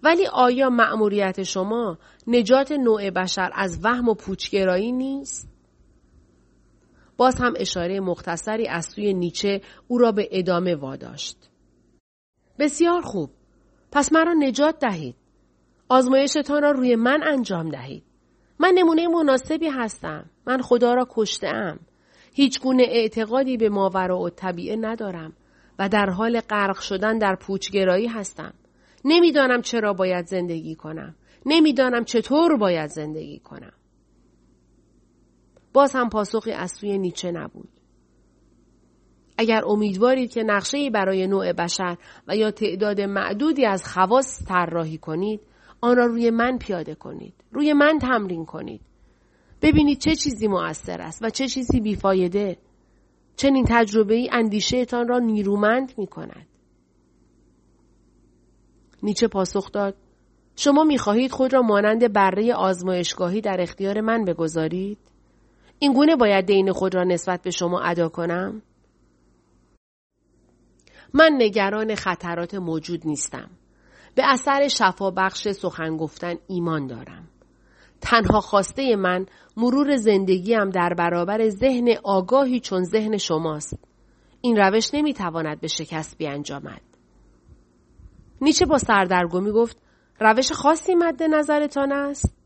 ولی 0.03 0.27
آیا 0.27 0.71
مأموریت 0.71 1.43
شما 1.43 1.99
نجات 2.27 2.73
نوع 2.73 3.11
بشر 3.11 3.51
از 3.55 3.81
وهم 3.85 4.09
و 4.09 4.15
پوچگرایی 4.15 4.93
نیست؟ 4.93 5.51
باز 7.17 7.41
هم 7.41 7.55
اشاره 7.57 8.01
مختصری 8.01 8.69
از 8.69 8.87
سوی 8.87 9.15
نیچه 9.15 9.61
او 9.89 9.99
را 9.99 10.13
به 10.13 10.29
ادامه 10.33 10.75
واداشت. 10.75 11.37
بسیار 12.59 13.01
خوب. 13.03 13.31
پس 13.93 14.13
مرا 14.13 14.33
نجات 14.33 14.79
دهید. 14.79 15.17
آزمایشتان 15.89 16.63
را 16.63 16.71
روی 16.71 16.97
من 16.97 17.23
انجام 17.23 17.69
دهید. 17.69 18.03
من 18.59 18.73
نمونه 18.75 19.09
مناسبی 19.09 19.69
هستم. 19.69 20.31
من 20.47 20.63
خدا 20.63 20.95
را 20.95 21.07
کشته 21.11 21.79
هیچ 22.35 22.61
گونه 22.61 22.83
اعتقادی 22.89 23.57
به 23.57 23.69
ماورا 23.69 24.19
و 24.19 24.31
طبیعه 24.31 24.77
ندارم 24.77 25.33
و 25.79 25.89
در 25.89 26.11
حال 26.11 26.41
غرق 26.41 26.81
شدن 26.81 27.19
در 27.19 27.35
پوچگرایی 27.35 28.07
هستم. 28.07 28.55
نمی‌دانم 29.05 29.63
چرا 29.63 29.93
باید 29.93 30.27
زندگی 30.27 30.75
کنم. 30.75 31.15
نمی‌دانم 31.47 32.05
چطور 32.05 32.57
باید 32.57 32.91
زندگی 32.91 33.39
کنم. 33.39 33.73
باز 35.73 35.93
هم 35.95 36.09
پاسخی 36.09 36.53
از 36.53 36.73
سوی 36.73 36.99
نیچه 36.99 37.31
نبود. 37.31 37.69
اگر 39.39 39.65
امیدوارید 39.67 40.31
که 40.31 40.43
نقشه 40.43 40.91
برای 40.91 41.27
نوع 41.27 41.53
بشر 41.53 41.97
و 42.29 42.37
یا 42.37 42.51
تعداد 42.51 43.01
معدودی 43.01 43.67
از 43.67 43.85
خواص 43.85 44.45
طراحی 44.49 44.99
کنید 44.99 45.41
آن 45.81 45.97
را 45.97 46.07
روی 46.07 46.31
من 46.31 46.59
پیاده 46.59 46.95
کنید 46.95 47.35
روی 47.53 47.73
من 47.73 47.99
تمرین 47.99 48.45
کنید 48.45 48.81
ببینید 49.63 49.99
چه 49.99 50.15
چیزی 50.15 50.49
مؤثر 50.49 51.01
است 51.01 51.23
و 51.23 51.31
چه 51.31 51.49
چیزی 51.49 51.81
بیفایده 51.81 52.59
چنین 53.37 53.65
تجربه 53.69 54.15
ای 54.15 54.29
اندیشهتان 54.33 55.09
را 55.09 55.19
نیرومند 55.19 55.93
می 55.99 56.07
کند. 56.07 56.47
نیچه 59.03 59.29
پاسخ 59.29 59.73
داد 59.73 59.95
شما 60.57 60.85
می 60.85 60.99
خواهید 60.99 61.33
خود 61.33 61.53
را 61.53 61.63
مانند 61.63 62.13
بره 62.13 62.55
آزمایشگاهی 62.55 63.41
در 63.41 63.57
اختیار 63.61 64.01
من 64.01 64.25
بگذارید؟ 64.25 64.99
این 65.79 65.93
گونه 65.93 66.17
باید 66.17 66.47
دین 66.47 66.73
خود 66.73 66.95
را 66.95 67.05
نسبت 67.05 67.43
به 67.43 67.51
شما 67.51 67.81
ادا 67.81 68.09
کنم؟ 68.09 68.63
من 71.15 71.31
نگران 71.39 71.95
خطرات 71.95 72.55
موجود 72.55 73.07
نیستم. 73.07 73.51
به 74.15 74.23
اثر 74.27 74.69
شفابخش 74.69 75.49
سخن 75.49 75.97
گفتن 75.97 76.35
ایمان 76.49 76.87
دارم. 76.87 77.29
تنها 78.01 78.41
خواسته 78.41 78.97
من 78.97 79.27
مرور 79.57 79.97
زندگیم 79.97 80.71
در 80.71 80.95
برابر 80.99 81.49
ذهن 81.49 81.95
آگاهی 82.05 82.61
چون 82.61 82.85
ذهن 82.85 83.17
شماست. 83.17 83.85
این 84.41 84.57
روش 84.57 84.95
نمی‌تواند 84.95 85.61
به 85.61 85.69
شکست 85.69 86.19
بیانجامد. 86.19 86.90
نیچه 88.41 88.67
با 88.67 88.79
سردرگمی 88.79 89.53
گفت 89.53 89.77
روش 90.21 90.53
خاصی 90.53 90.95
مد 90.95 91.23
نظرتان 91.23 91.93
است؟ 91.93 92.37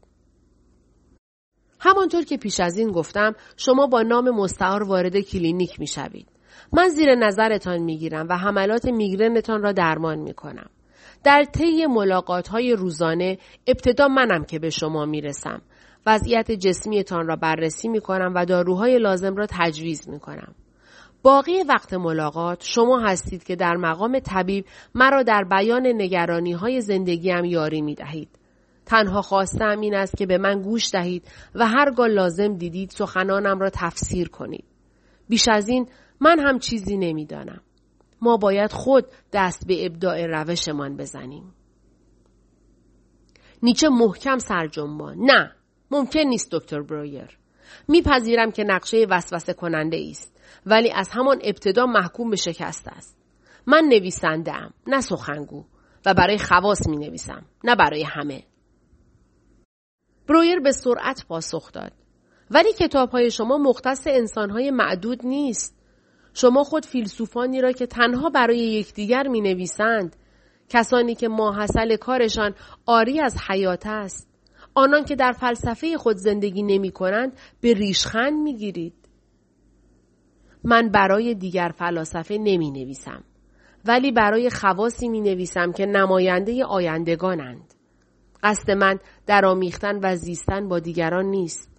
همانطور 1.80 2.24
که 2.24 2.36
پیش 2.36 2.60
از 2.60 2.78
این 2.78 2.92
گفتم 2.92 3.34
شما 3.56 3.86
با 3.86 4.02
نام 4.02 4.30
مستعار 4.30 4.82
وارد 4.82 5.20
کلینیک 5.20 5.80
می 5.80 5.86
شوید. 5.86 6.28
من 6.72 6.88
زیر 6.88 7.14
نظرتان 7.14 7.78
می 7.78 7.98
گیرم 7.98 8.26
و 8.28 8.36
حملات 8.36 8.84
میگرنتان 8.84 9.62
را 9.62 9.72
درمان 9.72 10.18
می 10.18 10.34
کنم. 10.34 10.70
در 11.24 11.44
طی 11.44 11.86
ملاقات 11.86 12.48
های 12.48 12.72
روزانه 12.72 13.38
ابتدا 13.66 14.08
منم 14.08 14.44
که 14.44 14.58
به 14.58 14.70
شما 14.70 15.06
می 15.06 15.20
رسم. 15.20 15.62
وضعیت 16.06 16.50
جسمیتان 16.50 17.26
را 17.26 17.36
بررسی 17.36 17.88
می 17.88 18.00
کنم 18.00 18.32
و 18.34 18.44
داروهای 18.44 18.98
لازم 18.98 19.36
را 19.36 19.46
تجویز 19.50 20.08
می 20.08 20.20
کنم. 20.20 20.54
باقی 21.24 21.62
وقت 21.62 21.94
ملاقات 21.94 22.64
شما 22.64 23.00
هستید 23.00 23.44
که 23.44 23.56
در 23.56 23.76
مقام 23.76 24.18
طبیب 24.18 24.64
مرا 24.94 25.22
در 25.22 25.44
بیان 25.44 25.86
نگرانی 25.86 26.52
های 26.52 26.80
زندگیم 26.80 27.44
یاری 27.44 27.82
می 27.82 27.94
دهید. 27.94 28.28
تنها 28.86 29.22
خواستم 29.22 29.80
این 29.80 29.94
است 29.94 30.16
که 30.16 30.26
به 30.26 30.38
من 30.38 30.62
گوش 30.62 30.90
دهید 30.90 31.28
و 31.54 31.66
هرگاه 31.66 32.08
لازم 32.08 32.54
دیدید 32.54 32.90
سخنانم 32.90 33.58
را 33.58 33.70
تفسیر 33.70 34.28
کنید. 34.28 34.64
بیش 35.28 35.48
از 35.48 35.68
این 35.68 35.88
من 36.20 36.38
هم 36.38 36.58
چیزی 36.58 36.96
نمی‌دانم. 36.96 37.60
ما 38.20 38.36
باید 38.36 38.72
خود 38.72 39.06
دست 39.32 39.66
به 39.66 39.86
ابداع 39.86 40.26
روشمان 40.26 40.96
بزنیم. 40.96 41.54
نیچه 43.62 43.88
محکم 43.88 44.38
سرجنبان 44.38 45.16
نه 45.18 45.52
ممکن 45.90 46.20
نیست 46.20 46.48
دکتر 46.52 46.82
برویر 46.82 47.38
میپذیرم 47.88 48.50
که 48.50 48.64
نقشه 48.64 49.06
وسوسه 49.10 49.52
کننده 49.52 50.06
است 50.10 50.33
ولی 50.66 50.92
از 50.92 51.08
همان 51.12 51.38
ابتدا 51.42 51.86
محکوم 51.86 52.30
به 52.30 52.36
شکست 52.36 52.88
است. 52.88 53.16
من 53.66 53.84
نویسنده 53.88 54.54
ام 54.54 54.70
نه 54.86 55.00
سخنگو 55.00 55.64
و 56.06 56.14
برای 56.14 56.38
خواص 56.38 56.86
می 56.86 56.96
نویسم 56.96 57.44
نه 57.64 57.76
برای 57.76 58.02
همه. 58.02 58.44
برویر 60.28 60.60
به 60.60 60.72
سرعت 60.72 61.26
پاسخ 61.28 61.72
داد. 61.72 61.92
ولی 62.50 62.72
کتاب 62.72 63.10
های 63.10 63.30
شما 63.30 63.58
مختص 63.58 64.06
انسان 64.06 64.50
های 64.50 64.70
معدود 64.70 65.26
نیست. 65.26 65.76
شما 66.34 66.64
خود 66.64 66.86
فیلسوفانی 66.86 67.60
را 67.60 67.72
که 67.72 67.86
تنها 67.86 68.30
برای 68.30 68.58
یکدیگر 68.58 69.28
می 69.28 69.40
نویسند 69.40 70.16
کسانی 70.68 71.14
که 71.14 71.28
ماحصل 71.28 71.96
کارشان 71.96 72.54
آری 72.86 73.20
از 73.20 73.36
حیات 73.48 73.86
است 73.86 74.28
آنان 74.74 75.04
که 75.04 75.16
در 75.16 75.32
فلسفه 75.32 75.96
خود 75.98 76.16
زندگی 76.16 76.62
نمی 76.62 76.90
کنند 76.90 77.38
به 77.60 77.74
ریشخند 77.74 78.42
می 78.42 78.56
گیرید. 78.56 78.94
من 80.64 80.88
برای 80.88 81.34
دیگر 81.34 81.72
فلاسفه 81.76 82.38
نمی 82.38 82.70
نویسم 82.70 83.24
ولی 83.84 84.12
برای 84.12 84.50
خواصی 84.50 85.08
می 85.08 85.20
نویسم 85.20 85.72
که 85.72 85.86
نماینده 85.86 86.64
آیندگانند. 86.64 87.74
قصد 88.42 88.70
من 88.70 88.98
در 89.26 89.44
آمیختن 89.44 90.00
و 90.02 90.16
زیستن 90.16 90.68
با 90.68 90.78
دیگران 90.78 91.24
نیست. 91.24 91.70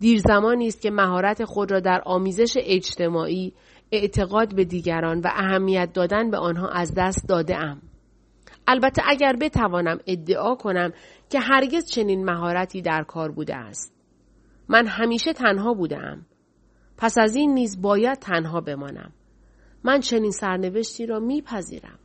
دیر 0.00 0.18
زمانی 0.18 0.66
است 0.66 0.80
که 0.82 0.90
مهارت 0.90 1.44
خود 1.44 1.70
را 1.70 1.80
در 1.80 2.02
آمیزش 2.04 2.54
اجتماعی 2.60 3.52
اعتقاد 3.92 4.54
به 4.54 4.64
دیگران 4.64 5.20
و 5.20 5.28
اهمیت 5.32 5.92
دادن 5.92 6.30
به 6.30 6.36
آنها 6.36 6.68
از 6.68 6.94
دست 6.96 7.28
داده 7.28 7.56
ام. 7.56 7.82
البته 8.66 9.02
اگر 9.06 9.36
بتوانم 9.40 9.98
ادعا 10.06 10.54
کنم 10.54 10.92
که 11.30 11.40
هرگز 11.40 11.90
چنین 11.90 12.24
مهارتی 12.24 12.82
در 12.82 13.02
کار 13.02 13.30
بوده 13.30 13.56
است. 13.56 13.94
من 14.68 14.86
همیشه 14.86 15.32
تنها 15.32 15.74
بودم. 15.74 16.26
پس 17.00 17.18
از 17.18 17.36
این 17.36 17.54
نیز 17.54 17.82
باید 17.82 18.18
تنها 18.18 18.60
بمانم. 18.60 19.12
من 19.84 20.00
چنین 20.00 20.30
سرنوشتی 20.30 21.06
را 21.06 21.20
میپذیرم. 21.20 21.98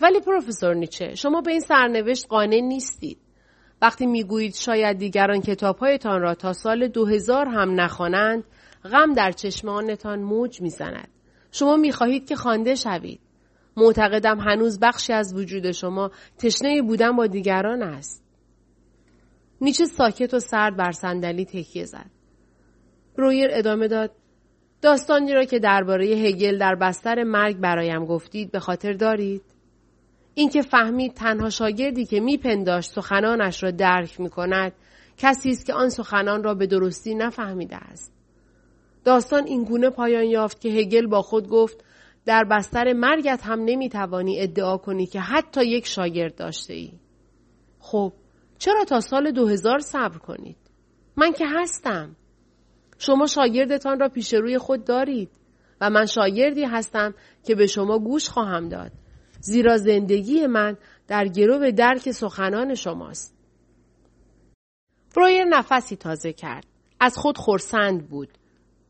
ولی 0.00 0.20
پروفسور 0.20 0.74
نیچه 0.74 1.14
شما 1.14 1.40
به 1.40 1.50
این 1.50 1.60
سرنوشت 1.60 2.26
قانع 2.28 2.60
نیستید. 2.60 3.18
وقتی 3.82 4.06
می‌گویید 4.06 4.54
شاید 4.54 4.98
دیگران 4.98 5.40
کتابهایتان 5.40 6.20
را 6.20 6.34
تا 6.34 6.52
سال 6.52 6.88
2000 6.88 7.46
هم 7.48 7.80
نخوانند 7.80 8.44
غم 8.84 9.14
در 9.14 9.32
چشمانتان 9.32 10.22
موج 10.22 10.62
می‌زند 10.62 11.08
شما 11.52 11.76
می‌خواهید 11.76 12.28
که 12.28 12.36
خوانده 12.36 12.74
شوید 12.74 13.20
معتقدم 13.76 14.40
هنوز 14.40 14.80
بخشی 14.80 15.12
از 15.12 15.34
وجود 15.34 15.72
شما 15.72 16.10
تشنه 16.38 16.82
بودن 16.82 17.16
با 17.16 17.26
دیگران 17.26 17.82
است. 17.82 18.24
نیچه 19.60 19.84
ساکت 19.84 20.34
و 20.34 20.38
سرد 20.38 20.76
بر 20.76 20.92
صندلی 20.92 21.44
تکیه 21.44 21.84
زد. 21.84 22.15
برویر 23.18 23.48
ادامه 23.52 23.88
داد 23.88 24.10
داستانی 24.82 25.34
را 25.34 25.44
که 25.44 25.58
درباره 25.58 26.06
هگل 26.06 26.58
در 26.58 26.74
بستر 26.74 27.22
مرگ 27.22 27.56
برایم 27.56 28.04
گفتید 28.04 28.50
به 28.52 28.60
خاطر 28.60 28.92
دارید؟ 28.92 29.42
اینکه 30.34 30.62
فهمید 30.62 31.14
تنها 31.14 31.50
شاگردی 31.50 32.06
که 32.06 32.20
میپنداشت 32.20 32.90
سخنانش 32.90 33.62
را 33.62 33.70
درک 33.70 34.20
می 34.20 34.30
کند 34.30 34.72
کسی 35.16 35.50
است 35.50 35.66
که 35.66 35.74
آن 35.74 35.88
سخنان 35.88 36.42
را 36.42 36.54
به 36.54 36.66
درستی 36.66 37.14
نفهمیده 37.14 37.76
است. 37.76 38.12
داستان 39.04 39.46
این 39.46 39.64
گونه 39.64 39.90
پایان 39.90 40.24
یافت 40.24 40.60
که 40.60 40.68
هگل 40.68 41.06
با 41.06 41.22
خود 41.22 41.48
گفت 41.48 41.84
در 42.24 42.44
بستر 42.44 42.92
مرگت 42.92 43.40
هم 43.44 43.60
نمی‌توانی 43.64 44.40
ادعا 44.40 44.76
کنی 44.76 45.06
که 45.06 45.20
حتی 45.20 45.64
یک 45.64 45.86
شاگرد 45.86 46.34
داشته 46.34 46.74
ای. 46.74 46.92
خب 47.78 48.12
چرا 48.58 48.84
تا 48.84 49.00
سال 49.00 49.30
2000 49.30 49.78
صبر 49.78 50.18
کنید؟ 50.18 50.56
من 51.16 51.32
که 51.32 51.44
هستم. 51.46 52.16
شما 52.98 53.26
شاگردتان 53.26 54.00
را 54.00 54.08
پیش 54.08 54.34
روی 54.34 54.58
خود 54.58 54.84
دارید 54.84 55.30
و 55.80 55.90
من 55.90 56.06
شاگردی 56.06 56.64
هستم 56.64 57.14
که 57.44 57.54
به 57.54 57.66
شما 57.66 57.98
گوش 57.98 58.28
خواهم 58.28 58.68
داد. 58.68 58.92
زیرا 59.40 59.76
زندگی 59.76 60.46
من 60.46 60.76
در 61.08 61.28
گرو 61.28 61.70
درک 61.70 62.10
سخنان 62.10 62.74
شماست. 62.74 63.36
برویر 65.16 65.44
نفسی 65.44 65.96
تازه 65.96 66.32
کرد. 66.32 66.66
از 67.00 67.18
خود 67.18 67.38
خورسند 67.38 68.08
بود. 68.08 68.28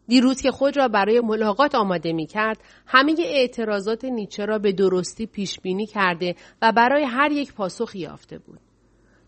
دیروز 0.08 0.42
که 0.42 0.50
خود 0.50 0.76
را 0.76 0.88
برای 0.88 1.20
ملاقات 1.20 1.74
آماده 1.74 2.12
می 2.12 2.26
کرد، 2.26 2.58
همه 2.86 3.14
اعتراضات 3.18 4.04
نیچه 4.04 4.44
را 4.44 4.58
به 4.58 4.72
درستی 4.72 5.26
پیش 5.26 5.60
بینی 5.60 5.86
کرده 5.86 6.36
و 6.62 6.72
برای 6.72 7.04
هر 7.04 7.32
یک 7.32 7.54
پاسخ 7.54 7.96
یافته 7.96 8.38
بود. 8.38 8.60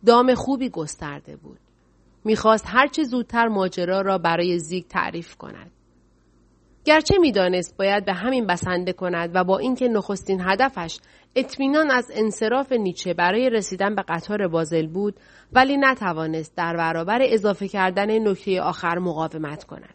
دام 0.07 0.35
خوبی 0.35 0.69
گسترده 0.69 1.37
بود. 1.37 1.59
می‌خواست 2.29 2.65
هرچه 2.69 3.05
زودتر 3.05 3.49
ماجرا 3.49 4.01
را 4.01 4.19
برای 4.19 4.59
زیگ 4.59 4.85
تعریف 4.87 5.37
کند. 5.37 5.71
گرچه 6.85 7.19
می‌دانست 7.19 7.77
باید 7.77 8.05
به 8.05 8.13
همین 8.13 8.47
بسنده 8.47 8.93
کند 8.93 9.31
و 9.35 9.45
با 9.45 9.59
اینکه 9.59 9.89
نخستین 9.89 10.41
هدفش 10.41 10.99
اطمینان 11.35 11.91
از 11.91 12.11
انصراف 12.15 12.73
نیچه 12.73 13.15
برای 13.15 13.51
رسیدن 13.51 13.95
به 13.95 14.03
قطار 14.09 14.49
بازل 14.49 14.87
بود 14.87 15.15
ولی 15.53 15.77
نتوانست 15.77 16.57
در 16.57 16.77
برابر 16.77 17.19
اضافه 17.23 17.69
کردن 17.69 18.29
نکته 18.29 18.61
آخر 18.61 18.99
مقاومت 18.99 19.65
کند. 19.65 19.95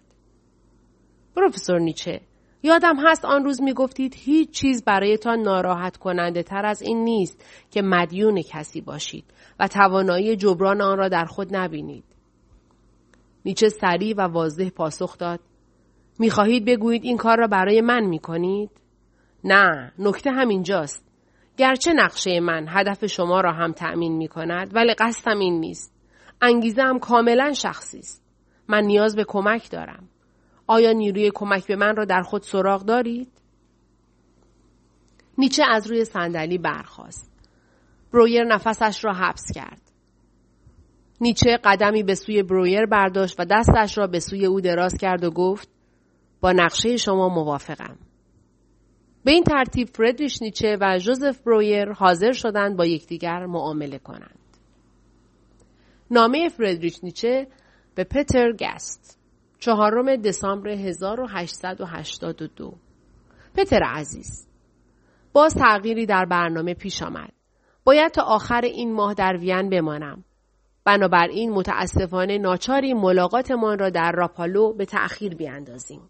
پروفسور 1.35 1.79
نیچه 1.79 2.21
یادم 2.63 2.95
هست 3.07 3.25
آن 3.25 3.43
روز 3.43 3.61
می 3.61 3.73
گفتید 3.73 4.15
هیچ 4.17 4.51
چیز 4.51 4.83
برایتان 4.83 5.39
ناراحت 5.39 5.97
کننده 5.97 6.43
تر 6.43 6.65
از 6.65 6.81
این 6.81 7.03
نیست 7.03 7.45
که 7.71 7.81
مدیون 7.81 8.41
کسی 8.41 8.81
باشید 8.81 9.25
و 9.59 9.67
توانایی 9.67 10.35
جبران 10.35 10.81
آن 10.81 10.97
را 10.97 11.09
در 11.09 11.25
خود 11.25 11.55
نبینید. 11.55 12.12
نیچه 13.45 13.69
سریع 13.69 14.15
و 14.17 14.21
واضح 14.21 14.69
پاسخ 14.69 15.17
داد. 15.17 15.39
می 16.19 16.29
خواهید 16.29 16.65
بگویید 16.65 17.03
این 17.03 17.17
کار 17.17 17.37
را 17.37 17.47
برای 17.47 17.81
من 17.81 18.03
می 18.03 18.19
کنید؟ 18.19 18.69
نه، 19.43 19.91
نکته 19.99 20.31
همینجاست. 20.31 21.05
گرچه 21.57 21.93
نقشه 21.93 22.39
من 22.39 22.65
هدف 22.69 23.05
شما 23.05 23.41
را 23.41 23.51
هم 23.51 23.71
تأمین 23.71 24.17
می 24.17 24.27
کند 24.27 24.75
ولی 24.75 24.93
قصدم 24.93 25.39
این 25.39 25.59
نیست. 25.59 25.93
انگیزه 26.41 26.81
هم 26.81 26.99
کاملا 26.99 27.53
شخصی 27.53 27.99
است. 27.99 28.23
من 28.67 28.83
نیاز 28.83 29.15
به 29.15 29.23
کمک 29.27 29.71
دارم. 29.71 30.09
آیا 30.67 30.91
نیروی 30.91 31.31
کمک 31.35 31.67
به 31.67 31.75
من 31.75 31.95
را 31.95 32.05
در 32.05 32.21
خود 32.21 32.41
سراغ 32.41 32.85
دارید؟ 32.85 33.31
نیچه 35.37 35.63
از 35.69 35.87
روی 35.87 36.05
صندلی 36.05 36.57
برخاست. 36.57 37.31
برویر 38.13 38.43
نفسش 38.43 39.05
را 39.05 39.13
حبس 39.13 39.51
کرد. 39.55 39.92
نیچه 41.23 41.57
قدمی 41.63 42.03
به 42.03 42.15
سوی 42.15 42.43
برویر 42.43 42.85
برداشت 42.85 43.39
و 43.39 43.45
دستش 43.45 43.97
را 43.97 44.07
به 44.07 44.19
سوی 44.19 44.45
او 44.45 44.61
دراز 44.61 44.97
کرد 44.97 45.23
و 45.23 45.31
گفت 45.31 45.69
با 46.41 46.51
نقشه 46.51 46.97
شما 46.97 47.29
موافقم. 47.29 47.97
به 49.23 49.31
این 49.31 49.43
ترتیب 49.43 49.87
فردریش 49.87 50.41
نیچه 50.41 50.77
و 50.81 50.97
جوزف 50.97 51.41
برویر 51.41 51.91
حاضر 51.91 52.31
شدند 52.31 52.77
با 52.77 52.85
یکدیگر 52.85 53.45
معامله 53.45 53.99
کنند. 53.99 54.39
نامه 56.11 56.49
فردریش 56.49 57.03
نیچه 57.03 57.47
به 57.95 58.03
پتر 58.03 58.51
گست 58.51 59.19
چهارم 59.59 60.15
دسامبر 60.15 60.69
1882 60.69 62.73
پتر 63.55 63.83
عزیز 63.83 64.47
باز 65.33 65.55
تغییری 65.55 66.05
در 66.05 66.25
برنامه 66.25 66.73
پیش 66.73 67.03
آمد. 67.03 67.33
باید 67.83 68.11
تا 68.11 68.23
آخر 68.23 68.61
این 68.61 68.93
ماه 68.93 69.13
در 69.13 69.37
وین 69.37 69.69
بمانم. 69.69 70.23
بنابراین 70.85 71.51
متاسفانه 71.51 72.37
ناچاری 72.37 72.93
ملاقاتمان 72.93 73.79
را 73.79 73.89
در 73.89 74.11
راپالو 74.11 74.73
به 74.73 74.85
تأخیر 74.85 75.35
بیاندازیم. 75.35 76.09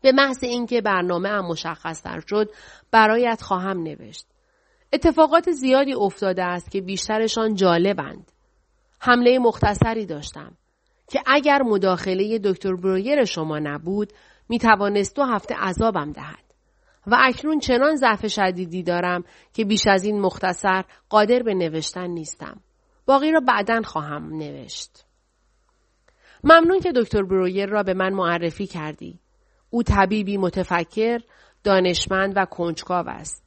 به 0.00 0.12
محض 0.12 0.44
اینکه 0.44 0.80
برنامه 0.80 1.28
هم 1.28 1.46
مشخصتر 1.46 2.22
شد 2.28 2.50
برایت 2.90 3.42
خواهم 3.42 3.82
نوشت. 3.82 4.26
اتفاقات 4.92 5.50
زیادی 5.50 5.94
افتاده 5.94 6.44
است 6.44 6.70
که 6.70 6.80
بیشترشان 6.80 7.54
جالبند. 7.54 8.32
حمله 9.00 9.38
مختصری 9.38 10.06
داشتم 10.06 10.56
که 11.08 11.22
اگر 11.26 11.62
مداخله 11.62 12.38
دکتر 12.38 12.76
برویر 12.76 13.24
شما 13.24 13.58
نبود 13.58 14.12
می 14.48 14.58
توانست 14.58 15.16
دو 15.16 15.24
هفته 15.24 15.54
عذابم 15.54 16.12
دهد. 16.12 16.46
و 17.06 17.16
اکنون 17.20 17.58
چنان 17.58 17.96
ضعف 17.96 18.26
شدیدی 18.26 18.82
دارم 18.82 19.24
که 19.54 19.64
بیش 19.64 19.86
از 19.86 20.04
این 20.04 20.20
مختصر 20.20 20.84
قادر 21.08 21.42
به 21.42 21.54
نوشتن 21.54 22.06
نیستم. 22.06 22.60
باقی 23.06 23.32
را 23.32 23.40
بعدا 23.40 23.82
خواهم 23.82 24.36
نوشت. 24.36 25.04
ممنون 26.44 26.80
که 26.80 26.92
دکتر 26.92 27.22
برویر 27.22 27.66
را 27.66 27.82
به 27.82 27.94
من 27.94 28.12
معرفی 28.12 28.66
کردی. 28.66 29.20
او 29.70 29.82
طبیبی 29.82 30.36
متفکر، 30.36 31.20
دانشمند 31.64 32.32
و 32.36 32.44
کنجکاو 32.44 33.08
است. 33.08 33.46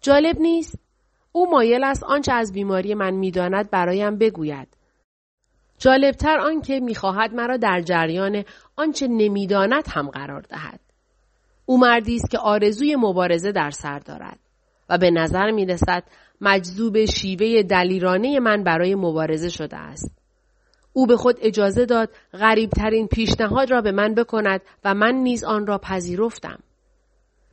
جالب 0.00 0.40
نیست؟ 0.40 0.78
او 1.32 1.50
مایل 1.50 1.84
است 1.84 2.04
آنچه 2.04 2.32
از 2.32 2.52
بیماری 2.52 2.94
من 2.94 3.14
می‌داند 3.14 3.70
برایم 3.70 4.18
بگوید. 4.18 4.68
جالبتر 5.78 6.38
آنکه 6.38 6.80
می‌خواهد 6.80 7.34
مرا 7.34 7.56
در 7.56 7.80
جریان 7.80 8.44
آنچه 8.76 9.08
نمی‌داند 9.08 9.84
هم 9.88 10.10
قرار 10.10 10.40
دهد. 10.40 10.80
او 11.66 11.78
مردی 11.78 12.16
است 12.16 12.30
که 12.30 12.38
آرزوی 12.38 12.96
مبارزه 12.96 13.52
در 13.52 13.70
سر 13.70 13.98
دارد 13.98 14.38
و 14.88 14.98
به 14.98 15.10
نظر 15.10 15.50
می 15.50 15.66
رسد 15.66 16.02
مجذوب 16.40 17.04
شیوه 17.04 17.62
دلیرانه 17.62 18.40
من 18.40 18.62
برای 18.64 18.94
مبارزه 18.94 19.48
شده 19.48 19.76
است. 19.76 20.18
او 20.92 21.06
به 21.06 21.16
خود 21.16 21.36
اجازه 21.42 21.86
داد 21.86 22.10
غریبترین 22.32 23.06
پیشنهاد 23.06 23.70
را 23.70 23.80
به 23.80 23.92
من 23.92 24.14
بکند 24.14 24.60
و 24.84 24.94
من 24.94 25.14
نیز 25.14 25.44
آن 25.44 25.66
را 25.66 25.78
پذیرفتم. 25.78 26.58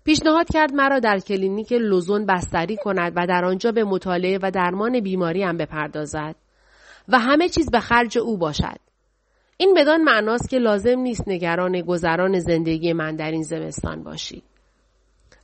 پیشنهاد 0.04 0.48
کرد 0.54 0.74
مرا 0.74 1.00
در 1.00 1.20
کلینیک 1.20 1.72
لوزون 1.72 2.26
بستری 2.26 2.78
کند 2.78 3.14
و 3.16 3.28
در 3.28 3.46
آنجا 3.46 3.72
به 3.72 3.84
مطالعه 3.84 4.40
و 4.42 4.52
درمان 4.52 5.00
بیماری 5.00 5.44
هم 5.44 5.58
بپردازد 5.58 6.36
و 7.08 7.20
همه 7.20 7.50
چیز 7.50 7.72
به 7.72 7.80
خرج 7.80 8.18
او 8.18 8.38
باشد. 8.38 8.78
این 9.58 9.74
بدان 9.74 10.02
معناست 10.04 10.50
که 10.50 10.58
لازم 10.58 11.00
نیست 11.00 11.28
نگران 11.28 11.82
گذران 11.82 12.40
زندگی 12.40 12.94
من 12.94 13.16
در 13.16 13.32
این 13.32 13.44
زمستان 13.44 14.04
باشی. 14.04 14.44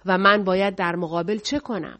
و 0.07 0.17
من 0.17 0.43
باید 0.43 0.75
در 0.75 0.95
مقابل 0.95 1.37
چه 1.37 1.59
کنم؟ 1.59 1.99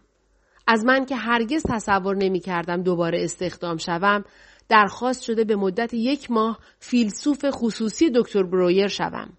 از 0.68 0.86
من 0.86 1.06
که 1.06 1.16
هرگز 1.16 1.64
تصور 1.70 2.16
نمی 2.16 2.40
کردم 2.40 2.84
دوباره 2.84 3.24
استخدام 3.24 3.78
شوم 3.78 4.24
درخواست 4.70 5.24
شده 5.24 5.44
به 5.44 5.56
مدت 5.56 5.94
یک 5.94 6.32
ماه 6.32 6.60
فیلسوف 6.80 7.46
خصوصی 7.52 8.12
دکتر 8.16 8.44
برویر 8.44 8.88
شوم 8.88 9.34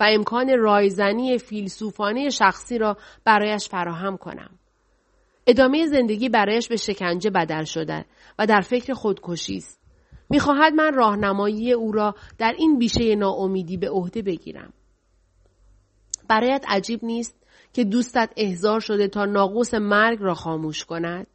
و 0.00 0.04
امکان 0.08 0.58
رایزنی 0.58 1.38
فیلسوفانه 1.38 2.30
شخصی 2.30 2.78
را 2.78 2.96
برایش 3.24 3.68
فراهم 3.68 4.16
کنم. 4.16 4.50
ادامه 5.46 5.86
زندگی 5.86 6.28
برایش 6.28 6.68
به 6.68 6.76
شکنجه 6.76 7.30
بدل 7.30 7.64
شده 7.64 8.04
و 8.38 8.46
در 8.46 8.60
فکر 8.60 8.94
خودکشی 8.94 9.56
است. 9.56 9.80
می‌خواهد 10.30 10.72
من 10.72 10.94
راهنمایی 10.94 11.72
او 11.72 11.92
را 11.92 12.14
در 12.38 12.54
این 12.58 12.78
بیشه 12.78 13.14
ناامیدی 13.14 13.76
به 13.76 13.90
عهده 13.90 14.22
بگیرم. 14.22 14.72
برایت 16.28 16.64
عجیب 16.68 17.04
نیست 17.04 17.39
که 17.72 17.84
دوستت 17.84 18.30
احضار 18.36 18.80
شده 18.80 19.08
تا 19.08 19.24
ناقوس 19.24 19.74
مرگ 19.74 20.18
را 20.20 20.34
خاموش 20.34 20.84
کند؟ 20.84 21.26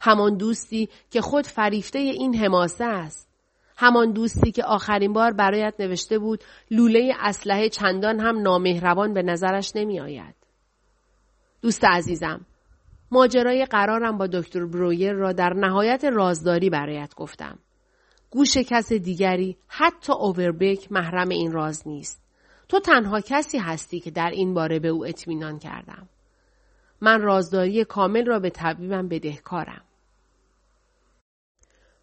همان 0.00 0.36
دوستی 0.36 0.88
که 1.10 1.20
خود 1.20 1.46
فریفته 1.46 1.98
این 1.98 2.34
حماسه 2.36 2.84
است. 2.84 3.28
همان 3.76 4.12
دوستی 4.12 4.52
که 4.52 4.64
آخرین 4.64 5.12
بار 5.12 5.32
برایت 5.32 5.74
نوشته 5.78 6.18
بود 6.18 6.44
لوله 6.70 7.14
اسلحه 7.20 7.68
چندان 7.68 8.20
هم 8.20 8.42
نامهربان 8.42 9.14
به 9.14 9.22
نظرش 9.22 9.72
نمی 9.74 10.00
آید. 10.00 10.34
دوست 11.62 11.84
عزیزم، 11.84 12.46
ماجرای 13.10 13.64
قرارم 13.64 14.18
با 14.18 14.26
دکتر 14.26 14.66
برویر 14.66 15.12
را 15.12 15.32
در 15.32 15.52
نهایت 15.54 16.04
رازداری 16.04 16.70
برایت 16.70 17.14
گفتم. 17.14 17.58
گوش 18.30 18.56
کس 18.56 18.92
دیگری 18.92 19.56
حتی 19.68 20.12
اووربک 20.12 20.92
محرم 20.92 21.28
این 21.28 21.52
راز 21.52 21.88
نیست. 21.88 22.27
تو 22.68 22.80
تنها 22.80 23.20
کسی 23.20 23.58
هستی 23.58 24.00
که 24.00 24.10
در 24.10 24.30
این 24.30 24.54
باره 24.54 24.78
به 24.78 24.88
او 24.88 25.06
اطمینان 25.06 25.58
کردم. 25.58 26.08
من 27.00 27.22
رازداری 27.22 27.84
کامل 27.84 28.26
را 28.26 28.38
به 28.38 28.50
طبیبم 28.50 29.08
بدهکارم. 29.08 29.84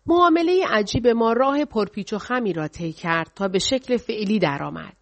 معامله 0.05 0.65
عجیب 0.69 1.07
ما 1.07 1.33
راه 1.33 1.65
پرپیچ 1.65 2.13
و 2.13 2.17
خمی 2.17 2.53
را 2.53 2.67
طی 2.67 2.93
کرد 2.93 3.31
تا 3.35 3.47
به 3.47 3.59
شکل 3.59 3.97
فعلی 3.97 4.39
درآمد. 4.39 4.95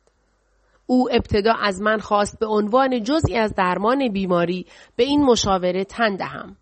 او 0.85 1.09
ابتدا 1.11 1.53
از 1.53 1.81
من 1.81 1.99
خواست 1.99 2.39
به 2.39 2.45
عنوان 2.45 3.03
جزئی 3.03 3.37
از 3.37 3.55
درمان 3.55 4.11
بیماری 4.11 4.65
به 4.95 5.03
این 5.03 5.23
مشاوره 5.23 5.83
تن 5.83 6.15
دهم. 6.15 6.57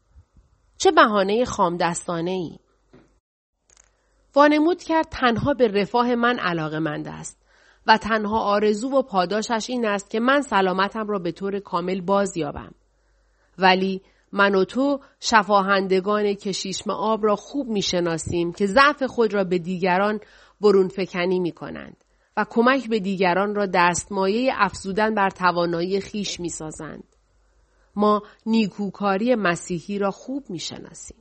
چه 0.78 0.92
بهانه 0.92 1.46
خامدستانه 1.46 2.32
ای. 2.32 2.60
وانمود 4.36 4.84
کرد 4.84 5.08
تنها 5.12 5.54
به 5.54 5.68
رفاه 5.68 6.16
من 6.16 6.40
علاقه 6.40 6.80
مند 6.80 7.08
است 7.08 7.41
و 7.88 7.98
تنها 7.98 8.40
آرزو 8.40 8.90
و 8.90 9.02
پاداشش 9.02 9.66
این 9.70 9.86
است 9.86 10.10
که 10.10 10.20
من 10.20 10.42
سلامتم 10.42 11.08
را 11.08 11.20
به 11.20 11.32
طور 11.32 11.60
کامل 11.60 12.02
باز 12.02 12.38
یابم. 12.38 12.72
ولی 13.58 14.02
من 14.32 14.56
و 14.56 14.66
تو 14.66 15.00
شفاهندگان 15.20 16.34
کشیشم 16.34 16.92
آب 16.92 17.26
را 17.26 17.36
خوب 17.36 17.68
می‌شناسیم 17.68 18.54
که 18.54 18.66
ضعف 18.66 19.04
خود 19.04 19.34
را 19.34 19.44
به 19.44 19.58
دیگران 19.58 20.20
برون 20.62 20.88
فکنی 20.88 21.40
می 21.40 21.52
کنند 21.52 21.98
و 22.38 22.46
کمک 22.50 22.90
به 22.90 23.00
دیگران 23.00 23.56
را 23.56 23.66
دستمایه 23.66 24.54
افزودن 24.56 25.16
بر 25.16 25.30
توانایی 25.30 26.02
خیش 26.02 26.40
می 26.40 26.50
سازند. 26.50 27.04
ما 27.96 28.24
نیکوکاری 28.46 29.36
مسیحی 29.36 30.00
را 30.00 30.12
خوب 30.12 30.50
می 30.50 30.60
شناسیم. 30.60 31.18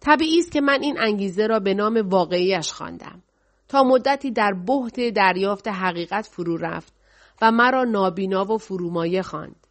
طبیعی 0.00 0.38
است 0.38 0.52
که 0.52 0.60
من 0.60 0.78
این 0.82 1.00
انگیزه 1.00 1.46
را 1.46 1.60
به 1.60 1.74
نام 1.74 1.96
واقعیش 1.96 2.72
خواندم 2.72 3.22
تا 3.68 3.82
مدتی 3.82 4.30
در 4.30 4.52
بحت 4.66 5.00
دریافت 5.00 5.68
حقیقت 5.68 6.26
فرو 6.26 6.56
رفت 6.56 6.92
و 7.42 7.50
مرا 7.50 7.84
نابینا 7.84 8.44
و 8.44 8.58
فرومایه 8.58 9.22
خواند. 9.22 9.66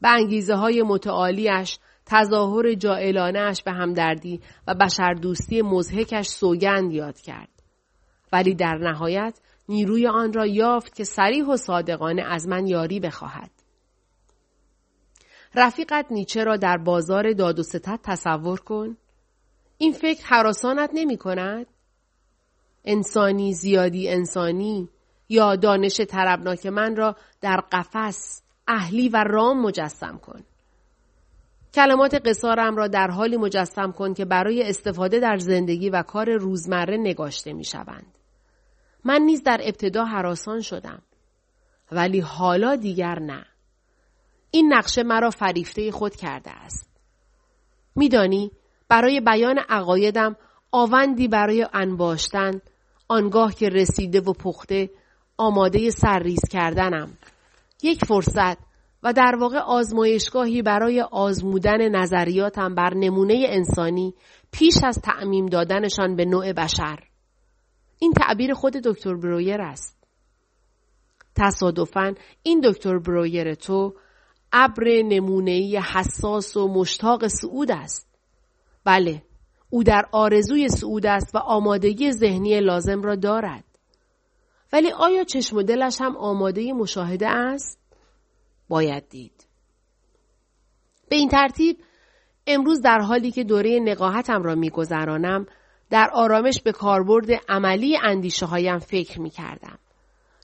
به 0.00 0.08
انگیزه 0.08 0.54
های 0.54 0.82
متعالیش 0.82 1.78
تظاهر 2.06 2.74
جائلانش 2.74 3.62
به 3.62 3.72
همدردی 3.72 4.40
و 4.66 4.74
بشردوستی 4.74 5.62
مزهکش 5.62 6.26
سوگند 6.26 6.92
یاد 6.92 7.20
کرد. 7.20 7.48
ولی 8.32 8.54
در 8.54 8.78
نهایت 8.78 9.40
نیروی 9.68 10.06
آن 10.06 10.32
را 10.32 10.46
یافت 10.46 10.94
که 10.94 11.04
سریح 11.04 11.46
و 11.46 11.56
صادقانه 11.56 12.22
از 12.22 12.48
من 12.48 12.66
یاری 12.66 13.00
بخواهد. 13.00 13.50
رفیقت 15.54 16.06
نیچه 16.10 16.44
را 16.44 16.56
در 16.56 16.76
بازار 16.76 17.32
داد 17.32 17.58
و 17.58 17.62
ستت 17.62 18.00
تصور 18.02 18.60
کن. 18.60 18.96
این 19.78 19.92
فکر 19.92 20.26
حراسانت 20.26 20.90
نمی 20.94 21.16
کند؟ 21.16 21.66
انسانی 22.84 23.52
زیادی 23.54 24.08
انسانی 24.08 24.88
یا 25.28 25.56
دانش 25.56 26.00
طربناک 26.00 26.66
من 26.66 26.96
را 26.96 27.16
در 27.40 27.56
قفس 27.72 28.42
اهلی 28.68 29.08
و 29.08 29.24
رام 29.24 29.62
مجسم 29.62 30.18
کن. 30.18 30.42
کلمات 31.74 32.14
قصارم 32.14 32.76
را 32.76 32.88
در 32.88 33.10
حالی 33.10 33.36
مجسم 33.36 33.92
کن 33.92 34.14
که 34.14 34.24
برای 34.24 34.62
استفاده 34.62 35.20
در 35.20 35.36
زندگی 35.36 35.90
و 35.90 36.02
کار 36.02 36.30
روزمره 36.30 36.96
نگاشته 36.96 37.52
می 37.52 37.64
شوند. 37.64 38.18
من 39.04 39.22
نیز 39.22 39.42
در 39.42 39.60
ابتدا 39.62 40.04
حراسان 40.04 40.60
شدم. 40.60 41.02
ولی 41.92 42.20
حالا 42.20 42.76
دیگر 42.76 43.18
نه. 43.18 43.46
این 44.50 44.72
نقشه 44.74 45.02
مرا 45.02 45.30
فریفته 45.30 45.90
خود 45.90 46.16
کرده 46.16 46.50
است. 46.50 46.90
میدانی 47.96 48.50
برای 48.88 49.20
بیان 49.20 49.58
عقایدم 49.58 50.36
آوندی 50.72 51.28
برای 51.28 51.66
انباشتن 51.72 52.60
آنگاه 53.12 53.54
که 53.54 53.68
رسیده 53.68 54.20
و 54.20 54.32
پخته 54.32 54.90
آماده 55.36 55.90
سرریز 55.90 56.40
کردنم 56.50 57.18
یک 57.82 58.04
فرصت 58.04 58.58
و 59.02 59.12
در 59.12 59.36
واقع 59.40 59.58
آزمایشگاهی 59.58 60.62
برای 60.62 61.00
آزمودن 61.00 61.96
نظریاتم 61.96 62.74
بر 62.74 62.94
نمونه 62.94 63.46
انسانی 63.48 64.14
پیش 64.52 64.74
از 64.84 64.98
تعمیم 64.98 65.46
دادنشان 65.46 66.16
به 66.16 66.24
نوع 66.24 66.52
بشر. 66.52 66.98
این 67.98 68.12
تعبیر 68.12 68.54
خود 68.54 68.72
دکتر 68.72 69.14
برویر 69.14 69.60
است. 69.60 70.06
تصادفاً 71.36 72.14
این 72.42 72.60
دکتر 72.64 72.98
برویر 72.98 73.54
تو 73.54 73.94
ابر 74.52 74.84
نمونهی 75.04 75.78
حساس 75.94 76.56
و 76.56 76.68
مشتاق 76.68 77.26
سعود 77.26 77.70
است. 77.72 78.08
بله، 78.84 79.22
او 79.72 79.84
در 79.84 80.08
آرزوی 80.12 80.68
سعود 80.68 81.06
است 81.06 81.34
و 81.34 81.38
آمادگی 81.38 82.12
ذهنی 82.12 82.60
لازم 82.60 83.02
را 83.02 83.14
دارد. 83.14 83.64
ولی 84.72 84.92
آیا 84.92 85.24
چشم 85.24 85.56
و 85.56 85.62
دلش 85.62 86.00
هم 86.00 86.16
آماده 86.16 86.72
مشاهده 86.72 87.28
است؟ 87.28 87.78
باید 88.68 89.08
دید. 89.08 89.46
به 91.08 91.16
این 91.16 91.28
ترتیب 91.28 91.76
امروز 92.46 92.80
در 92.80 92.98
حالی 92.98 93.30
که 93.30 93.44
دوره 93.44 93.80
نقاهتم 93.80 94.42
را 94.42 94.54
میگذرانم 94.54 95.46
در 95.90 96.10
آرامش 96.12 96.62
به 96.62 96.72
کاربرد 96.72 97.30
عملی 97.48 97.98
اندیشه 98.02 98.46
هایم 98.46 98.78
فکر 98.78 99.20
می 99.20 99.30
کردم. 99.30 99.78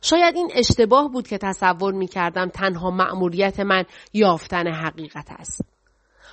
شاید 0.03 0.37
این 0.37 0.51
اشتباه 0.55 1.13
بود 1.13 1.29
که 1.29 1.39
تصور 1.39 1.95
می 1.95 2.07
کردم 2.07 2.49
تنها 2.49 2.91
مأموریت 2.91 3.61
من 3.61 3.85
یافتن 4.13 4.67
حقیقت 4.67 5.27
است. 5.31 5.78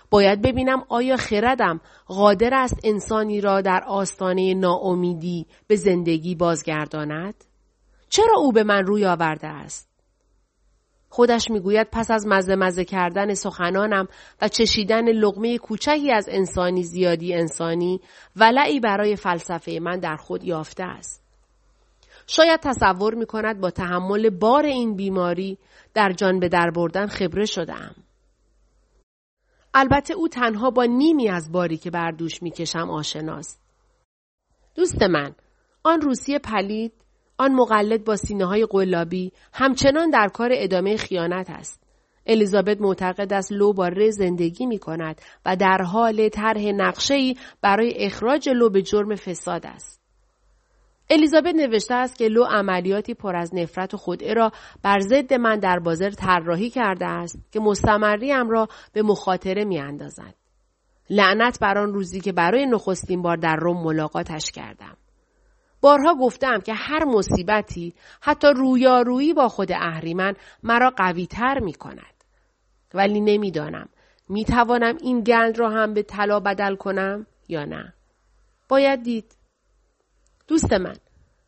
باید 0.09 0.41
ببینم 0.41 0.85
آیا 0.89 1.17
خردم 1.17 1.81
قادر 2.05 2.53
است 2.53 2.79
انسانی 2.83 3.41
را 3.41 3.61
در 3.61 3.83
آستانه 3.83 4.53
ناامیدی 4.53 5.45
به 5.67 5.75
زندگی 5.75 6.35
بازگرداند؟ 6.35 7.35
چرا 8.09 8.37
او 8.37 8.51
به 8.51 8.63
من 8.63 8.85
روی 8.85 9.05
آورده 9.05 9.47
است؟ 9.47 9.89
خودش 11.09 11.51
می‌گوید 11.51 11.87
پس 11.91 12.11
از 12.11 12.27
مزه 12.27 12.55
مزه 12.55 12.85
کردن 12.85 13.33
سخنانم 13.33 14.07
و 14.41 14.47
چشیدن 14.47 15.11
لغمه 15.11 15.57
کوچکی 15.57 16.11
از 16.11 16.29
انسانی 16.31 16.83
زیادی 16.83 17.33
انسانی 17.33 18.01
ولعی 18.35 18.79
برای 18.79 19.15
فلسفه 19.15 19.79
من 19.81 19.99
در 19.99 20.15
خود 20.15 20.43
یافته 20.43 20.83
است. 20.83 21.23
شاید 22.27 22.59
تصور 22.59 23.15
می 23.15 23.25
کند 23.25 23.61
با 23.61 23.71
تحمل 23.71 24.29
بار 24.29 24.65
این 24.65 24.95
بیماری 24.95 25.57
در 25.93 26.11
جان 26.11 26.39
به 26.39 26.49
در 26.49 26.71
بردن 26.71 27.07
خبره 27.07 27.45
شدم. 27.45 27.95
البته 29.77 30.13
او 30.13 30.27
تنها 30.27 30.69
با 30.69 30.85
نیمی 30.85 31.29
از 31.29 31.51
باری 31.51 31.77
که 31.77 31.91
بر 31.91 32.11
دوش 32.11 32.43
می‌کشم 32.43 32.89
آشناست. 32.89 33.61
دوست 34.75 35.03
من، 35.03 35.35
آن 35.83 36.01
روسی 36.01 36.39
پلید 36.39 36.93
آن 37.37 37.53
مقلد 37.53 38.03
با 38.03 38.15
سینه 38.15 38.45
های 38.45 38.65
قلابی 38.65 39.31
همچنان 39.53 40.09
در 40.09 40.27
کار 40.27 40.49
ادامه 40.53 40.97
خیانت 40.97 41.49
است. 41.49 41.83
الیزابت 42.25 42.81
معتقد 42.81 43.33
است 43.33 43.51
لو 43.51 43.73
با 43.73 43.87
ره 43.87 44.11
زندگی 44.11 44.65
می 44.65 44.79
کند 44.79 45.21
و 45.45 45.55
در 45.55 45.81
حال 45.81 46.29
طرح 46.29 46.61
نقشه‌ای 46.61 47.35
برای 47.61 47.93
اخراج 48.05 48.49
لو 48.49 48.69
به 48.69 48.81
جرم 48.81 49.15
فساد 49.15 49.65
است. 49.65 50.04
الیزابت 51.09 51.55
نوشته 51.55 51.93
است 51.93 52.17
که 52.17 52.27
لو 52.27 52.43
عملیاتی 52.43 53.13
پر 53.13 53.35
از 53.35 53.55
نفرت 53.55 53.93
و 53.93 53.97
خودعه 53.97 54.33
را 54.33 54.51
بر 54.83 54.99
ضد 54.99 55.33
من 55.33 55.59
در 55.59 55.79
بازر 55.79 56.09
طراحی 56.09 56.69
کرده 56.69 57.05
است 57.05 57.39
که 57.51 57.59
مستمریم 57.59 58.49
را 58.49 58.67
به 58.93 59.01
مخاطره 59.01 59.65
می 59.65 59.79
اندازد. 59.79 60.35
لعنت 61.09 61.59
بر 61.59 61.77
آن 61.77 61.93
روزی 61.93 62.19
که 62.19 62.31
برای 62.31 62.65
نخستین 62.65 63.21
بار 63.21 63.37
در 63.37 63.55
روم 63.55 63.83
ملاقاتش 63.83 64.51
کردم. 64.51 64.97
بارها 65.81 66.15
گفتم 66.15 66.59
که 66.59 66.73
هر 66.73 67.05
مصیبتی 67.05 67.93
حتی 68.21 68.47
رویارویی 68.47 69.33
با 69.33 69.47
خود 69.47 69.71
اهریمن 69.71 70.33
مرا 70.63 70.89
قویتر 70.89 71.59
می 71.59 71.73
کند. 71.73 72.15
ولی 72.93 73.21
نمی‌دانم 73.21 73.89
می 74.29 74.45
توانم 74.45 74.97
این 75.01 75.21
گند 75.21 75.59
را 75.59 75.69
هم 75.69 75.93
به 75.93 76.03
طلا 76.03 76.39
بدل 76.39 76.75
کنم 76.75 77.27
یا 77.47 77.65
نه. 77.65 77.93
باید 78.69 79.03
دید. 79.03 79.34
دوست 80.47 80.73
من 80.73 80.95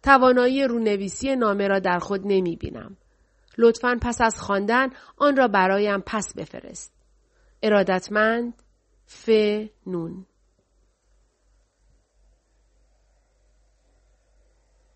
توانایی 0.03 0.67
رونویسی 0.67 1.36
نامه 1.36 1.67
را 1.67 1.79
در 1.79 1.99
خود 1.99 2.21
نمی 2.25 2.55
بینم. 2.55 2.97
لطفا 3.57 3.97
پس 4.01 4.21
از 4.21 4.41
خواندن 4.41 4.89
آن 5.17 5.38
را 5.38 5.47
برایم 5.47 6.01
پس 6.05 6.33
بفرست. 6.33 6.93
ارادتمند 7.63 8.53
ف 9.05 9.29
نون 9.88 10.25